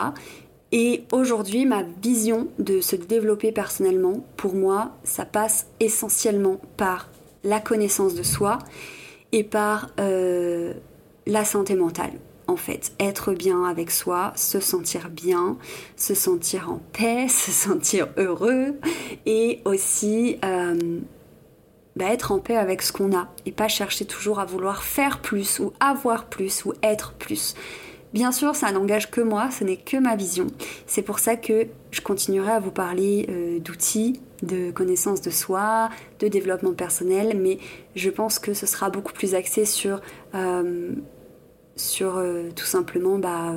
Et 0.72 1.04
aujourd'hui, 1.12 1.66
ma 1.66 1.84
vision 2.02 2.48
de 2.60 2.80
se 2.80 2.96
développer 2.96 3.52
personnellement, 3.52 4.26
pour 4.38 4.56
moi, 4.56 4.92
ça 5.04 5.26
passe 5.26 5.68
essentiellement 5.80 6.62
par 6.78 7.10
la 7.44 7.60
connaissance 7.60 8.16
de 8.16 8.24
soi 8.24 8.60
et 9.32 9.44
par 9.44 9.90
la 9.98 11.46
santé 11.46 11.76
mentale 11.76 12.14
en 12.52 12.58
fait. 12.58 12.92
Être 13.00 13.34
bien 13.34 13.64
avec 13.64 13.90
soi, 13.90 14.34
se 14.36 14.60
sentir 14.60 15.10
bien, 15.10 15.58
se 15.96 16.14
sentir 16.14 16.70
en 16.72 16.80
paix, 16.94 17.28
se 17.30 17.52
sentir 17.52 18.08
heureux 18.18 18.76
et 19.26 19.62
aussi 19.66 20.38
euh, 20.46 21.00
bah, 21.96 22.06
être 22.06 22.32
en 22.32 22.40
paix 22.40 22.58
avec 22.58 22.82
ce 22.82 22.92
qu'on 22.92 23.16
a 23.16 23.30
et 23.46 23.52
pas 23.52 23.68
chercher 23.68 24.06
toujours 24.06 24.40
à 24.40 24.46
vouloir 24.46 24.84
faire 24.84 25.22
plus 25.22 25.60
ou 25.60 25.74
avoir 25.80 26.26
plus 26.26 26.66
ou 26.66 26.74
être 26.84 27.14
plus. 27.14 27.56
Bien 28.14 28.34
sûr, 28.34 28.56
ça 28.56 28.72
n'engage 28.72 29.10
que 29.10 29.22
moi, 29.22 29.50
ce 29.52 29.64
n'est 29.64 29.78
que 29.78 29.96
ma 29.96 30.16
vision. 30.16 30.48
C'est 30.86 31.02
pour 31.02 31.20
ça 31.20 31.38
que 31.38 31.68
je 31.92 32.02
continuerai 32.02 32.52
à 32.52 32.60
vous 32.60 32.72
parler 32.72 33.26
euh, 33.30 33.60
d'outils, 33.60 34.20
de 34.44 34.72
connaissances 34.72 35.22
de 35.22 35.30
soi, 35.30 35.90
de 36.20 36.28
développement 36.28 36.74
personnel, 36.74 37.38
mais 37.40 37.58
je 37.96 38.10
pense 38.10 38.38
que 38.38 38.54
ce 38.54 38.66
sera 38.66 38.90
beaucoup 38.90 39.14
plus 39.14 39.34
axé 39.34 39.66
sur 39.66 40.02
euh, 40.36 40.92
sur 41.78 42.18
euh, 42.18 42.50
tout 42.54 42.66
simplement 42.66 43.18
bah, 43.18 43.56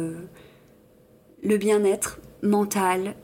le 1.42 1.56
bien-être 1.56 2.20
mental 2.42 3.14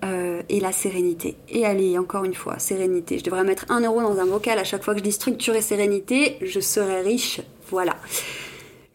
et 0.49 0.61
la 0.61 0.73
sérénité. 0.73 1.37
Et 1.51 1.67
allez, 1.67 1.99
encore 1.99 2.25
une 2.25 2.33
fois, 2.33 2.59
sérénité. 2.59 3.19
Je 3.19 3.25
devrais 3.25 3.45
mettre 3.45 3.67
un 3.69 3.81
euro 3.83 4.01
dans 4.01 4.19
un 4.19 4.25
bocal 4.25 4.59
à 4.59 4.65
chaque 4.65 4.83
fois 4.83 4.95
que 4.95 5.01
je 5.01 5.05
dis 5.05 5.13
structure 5.13 5.55
et 5.55 5.61
sérénité, 5.61 6.39
je 6.41 6.59
serai 6.59 7.03
riche. 7.03 7.43
Voilà. 7.69 7.97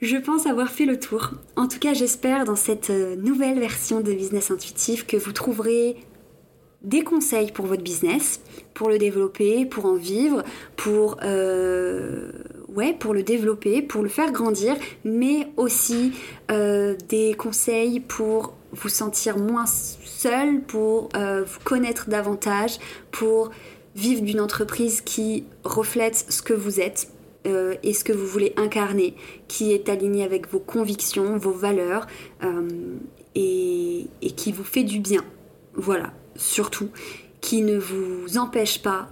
Je 0.06 0.18
pense 0.18 0.46
avoir 0.46 0.70
fait 0.70 0.86
le 0.86 1.00
tour. 1.00 1.32
En 1.56 1.68
tout 1.68 1.80
cas, 1.80 1.96
j'espère 1.96 2.46
dans 2.46 2.56
cette 2.56 2.92
nouvelle 2.92 3.60
version 3.60 4.02
de 4.02 4.14
Business 4.14 4.52
Intuitif 4.52 5.08
que 5.08 5.18
vous 5.18 5.32
trouverez 5.32 5.98
des 6.84 7.04
conseils 7.04 7.52
pour 7.52 7.66
votre 7.66 7.82
business, 7.82 8.40
pour 8.76 8.88
le 8.88 9.00
développer, 9.00 9.66
pour 9.66 9.88
en 9.88 9.96
vivre, 9.96 10.44
pour 10.76 11.18
pour 13.00 13.14
le 13.16 13.24
développer, 13.24 13.82
pour 13.82 14.04
le 14.04 14.10
faire 14.10 14.32
grandir, 14.32 14.76
mais 15.04 15.48
aussi 15.58 16.14
euh, 16.52 16.96
des 17.10 17.34
conseils 17.34 18.00
pour 18.00 18.54
vous 18.74 18.90
sentir 18.90 19.40
moins 19.40 19.66
seul, 19.66 20.62
pour 20.62 21.10
euh, 21.16 21.44
vous 21.44 21.60
connaître 21.64 22.10
davantage, 22.10 22.78
pour 23.10 23.50
vivre 23.96 24.22
d'une 24.22 24.40
entreprise 24.40 25.02
qui 25.02 25.46
reflète 25.64 26.26
ce 26.30 26.44
que 26.44 26.54
vous 26.54 26.80
êtes 26.80 27.08
euh, 27.46 27.76
et 27.84 27.94
ce 27.94 28.04
que 28.04 28.14
vous 28.14 28.26
voulez 28.26 28.54
incarner, 28.58 29.16
qui 29.48 29.72
est 29.72 29.90
aligné 29.90 30.24
avec 30.24 30.50
vos 30.50 30.60
convictions, 30.60 31.38
vos 31.38 31.52
valeurs 31.52 32.08
et, 33.36 34.08
et, 34.22 34.32
qui 34.32 34.52
vous 34.52 34.64
fait 34.64 34.84
du 34.84 35.00
bien. 35.00 35.24
Voilà, 35.74 36.14
surtout, 36.36 36.90
qui 37.42 37.62
ne 37.62 37.78
vous 37.78 38.38
empêche 38.38 38.82
pas 38.82 39.10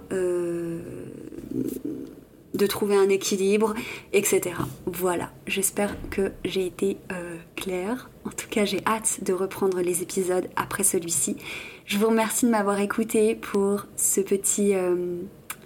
de 2.54 2.66
trouver 2.66 2.96
un 2.96 3.08
équilibre, 3.08 3.74
etc. 4.12 4.56
Voilà, 4.86 5.30
j'espère 5.46 5.94
que 6.10 6.32
j'ai 6.44 6.66
été 6.66 6.96
euh, 7.12 7.36
claire. 7.56 8.10
En 8.24 8.30
tout 8.30 8.48
cas, 8.48 8.64
j'ai 8.64 8.80
hâte 8.86 9.18
de 9.22 9.32
reprendre 9.32 9.80
les 9.80 10.02
épisodes 10.02 10.48
après 10.56 10.84
celui-ci. 10.84 11.36
Je 11.84 11.98
vous 11.98 12.06
remercie 12.06 12.46
de 12.46 12.50
m'avoir 12.50 12.78
écouté 12.80 13.34
pour 13.34 13.86
ce 13.96 14.20
petit 14.20 14.74
euh, 14.74 15.16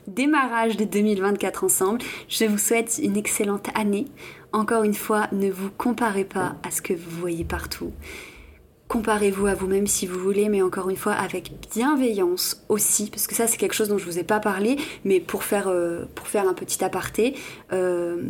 démarrage 0.08 0.76
de 0.76 0.84
2024 0.84 1.64
ensemble. 1.64 2.00
Je 2.28 2.44
vous 2.44 2.58
souhaite 2.58 3.00
une 3.02 3.16
excellente 3.16 3.68
année. 3.74 4.06
Encore 4.52 4.82
une 4.82 4.94
fois, 4.94 5.28
ne 5.32 5.50
vous 5.50 5.70
comparez 5.70 6.24
pas 6.24 6.56
à 6.62 6.70
ce 6.70 6.82
que 6.82 6.94
vous 6.94 7.10
voyez 7.20 7.44
partout. 7.44 7.92
Comparez-vous 8.88 9.46
à 9.46 9.54
vous-même 9.54 9.86
si 9.86 10.06
vous 10.06 10.18
voulez, 10.18 10.48
mais 10.48 10.62
encore 10.62 10.88
une 10.88 10.96
fois 10.96 11.12
avec 11.12 11.52
bienveillance 11.74 12.64
aussi, 12.70 13.10
parce 13.10 13.26
que 13.26 13.34
ça 13.34 13.46
c'est 13.46 13.58
quelque 13.58 13.74
chose 13.74 13.90
dont 13.90 13.98
je 13.98 14.06
vous 14.06 14.18
ai 14.18 14.24
pas 14.24 14.40
parlé, 14.40 14.76
mais 15.04 15.20
pour 15.20 15.44
faire, 15.44 15.68
euh, 15.68 16.06
un 16.34 16.54
petit 16.54 16.82
aparté, 16.82 17.34
euh, 17.74 18.22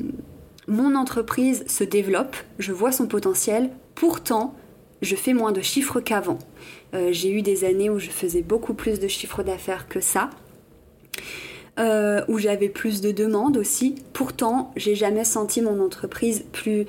mon 0.66 0.96
entreprise 0.96 1.64
se 1.68 1.84
développe, 1.84 2.36
je 2.58 2.72
vois 2.72 2.90
son 2.90 3.06
potentiel, 3.06 3.70
pourtant 3.94 4.56
je 5.00 5.14
fais 5.14 5.32
moins 5.32 5.52
de 5.52 5.60
chiffres 5.60 6.00
qu'avant. 6.00 6.38
Euh, 6.92 7.10
j'ai 7.12 7.30
eu 7.30 7.42
des 7.42 7.64
années 7.64 7.88
où 7.88 8.00
je 8.00 8.10
faisais 8.10 8.42
beaucoup 8.42 8.74
plus 8.74 8.98
de 8.98 9.06
chiffres 9.06 9.44
d'affaires 9.44 9.88
que 9.88 10.00
ça. 10.00 10.30
Où 11.78 12.38
j'avais 12.38 12.68
plus 12.68 13.00
de 13.00 13.12
demandes 13.12 13.56
aussi. 13.56 13.94
Pourtant, 14.12 14.72
j'ai 14.76 14.94
jamais 14.94 15.24
senti 15.24 15.62
mon 15.62 15.80
entreprise 15.80 16.44
plus, 16.52 16.86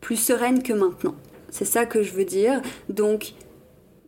plus 0.00 0.16
sereine 0.16 0.62
que 0.62 0.72
maintenant. 0.72 1.14
C'est 1.50 1.64
ça 1.64 1.86
que 1.86 2.02
je 2.02 2.12
veux 2.12 2.24
dire. 2.24 2.62
Donc, 2.88 3.34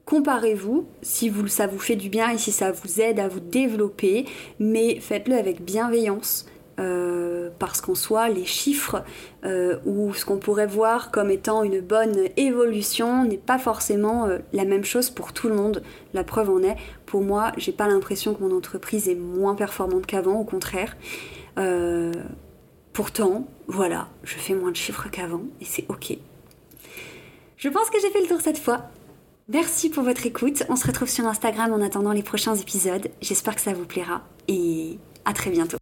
comparez-vous 0.05 0.87
si 1.03 1.29
vous, 1.29 1.49
ça 1.49 1.67
vous 1.67 1.79
fait 1.79 1.97
du 1.97 2.09
bien 2.09 2.31
et 2.31 2.39
si 2.39 2.51
ça 2.51 2.73
vous 2.73 3.01
aide 3.01 3.21
à 3.21 3.29
vous 3.29 3.41
développer, 3.41 4.25
mais 4.59 5.01
faites-le 5.01 5.35
avec 5.37 5.63
bienveillance. 5.63 6.47
Euh, 6.79 7.51
parce 7.59 7.81
qu'en 7.81 7.95
soi, 7.95 8.29
les 8.29 8.45
chiffres 8.45 9.03
euh, 9.45 9.79
ou 9.87 10.13
ce 10.15 10.25
qu'on 10.25 10.37
pourrait 10.37 10.67
voir 10.67 11.11
comme 11.11 11.31
étant 11.31 11.63
une 11.63 11.81
bonne 11.81 12.29
évolution 12.37 13.25
n'est 13.25 13.39
pas 13.39 13.59
forcément 13.59 14.27
euh, 14.27 14.39
la 14.53 14.65
même 14.65 14.85
chose 14.85 15.11
pour 15.11 15.33
tout 15.33 15.49
le 15.49 15.55
monde. 15.55 15.83
La 16.13 16.25
preuve 16.25 16.51
en 16.51 16.63
est, 16.63 16.77
pour 17.07 17.23
moi, 17.23 17.53
j'ai 17.57 17.73
pas 17.73 17.89
l'impression 17.89 18.35
que 18.35 18.43
mon 18.43 18.55
entreprise 18.55 19.09
est 19.09 19.15
moins 19.15 19.55
performante 19.55 20.07
qu'avant, 20.07 20.39
au 20.41 20.45
contraire. 20.45 20.97
pourtant, 22.93 23.47
voilà, 23.67 24.09
je 24.23 24.37
fais 24.37 24.55
moins 24.55 24.71
de 24.71 24.77
chiffres 24.77 25.09
qu'avant 25.11 25.43
et 25.61 25.65
c'est 25.65 25.85
ok. 25.89 26.17
Je 27.57 27.69
pense 27.69 27.91
que 27.91 27.99
j'ai 28.01 28.11
fait 28.11 28.21
le 28.21 28.27
tour 28.27 28.41
cette 28.41 28.59
fois. 28.59 28.91
Merci 29.49 29.91
pour 29.91 30.03
votre 30.03 30.27
écoute. 30.27 30.65
On 30.69 30.77
se 30.77 30.87
retrouve 30.87 31.09
sur 31.09 31.25
Instagram 31.27 31.73
en 31.73 31.81
attendant 31.81 32.13
les 32.13 32.23
prochains 32.23 32.55
épisodes. 32.55 33.09
J'espère 33.21 33.55
que 33.55 33.61
ça 33.61 33.73
vous 33.73 33.85
plaira 33.85 34.23
et 34.49 34.99
à 35.25 35.33
très 35.33 35.51
bientôt. 35.51 35.79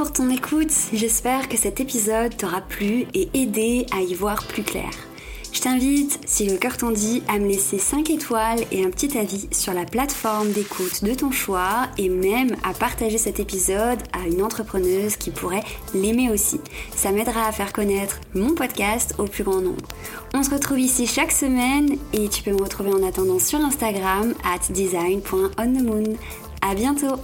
Pour 0.00 0.14
ton 0.14 0.30
écoute. 0.30 0.72
J'espère 0.94 1.46
que 1.46 1.58
cet 1.58 1.78
épisode 1.78 2.34
t'aura 2.34 2.62
plu 2.62 3.04
et 3.12 3.28
aidé 3.34 3.84
à 3.92 4.00
y 4.00 4.14
voir 4.14 4.46
plus 4.46 4.62
clair. 4.62 4.88
Je 5.52 5.60
t'invite, 5.60 6.18
si 6.24 6.46
le 6.46 6.56
cœur 6.56 6.78
t'en 6.78 6.90
dit, 6.90 7.22
à 7.28 7.38
me 7.38 7.46
laisser 7.46 7.76
5 7.76 8.08
étoiles 8.08 8.60
et 8.72 8.82
un 8.82 8.88
petit 8.88 9.18
avis 9.18 9.46
sur 9.52 9.74
la 9.74 9.84
plateforme 9.84 10.52
d'écoute 10.52 11.04
de 11.04 11.12
ton 11.12 11.30
choix 11.30 11.86
et 11.98 12.08
même 12.08 12.56
à 12.64 12.72
partager 12.72 13.18
cet 13.18 13.40
épisode 13.40 13.98
à 14.14 14.26
une 14.26 14.42
entrepreneuse 14.42 15.16
qui 15.16 15.30
pourrait 15.30 15.64
l'aimer 15.92 16.30
aussi. 16.30 16.62
Ça 16.96 17.12
m'aidera 17.12 17.46
à 17.46 17.52
faire 17.52 17.74
connaître 17.74 18.20
mon 18.34 18.54
podcast 18.54 19.14
au 19.18 19.24
plus 19.24 19.44
grand 19.44 19.60
nombre. 19.60 19.86
On 20.32 20.42
se 20.42 20.48
retrouve 20.48 20.80
ici 20.80 21.06
chaque 21.06 21.30
semaine 21.30 21.98
et 22.14 22.30
tu 22.30 22.42
peux 22.42 22.52
me 22.52 22.62
retrouver 22.62 22.94
en 22.94 23.06
attendant 23.06 23.38
sur 23.38 23.58
Instagram 23.58 24.32
at 24.44 24.72
design.onthemoon. 24.72 26.16
À 26.62 26.74
bientôt! 26.74 27.16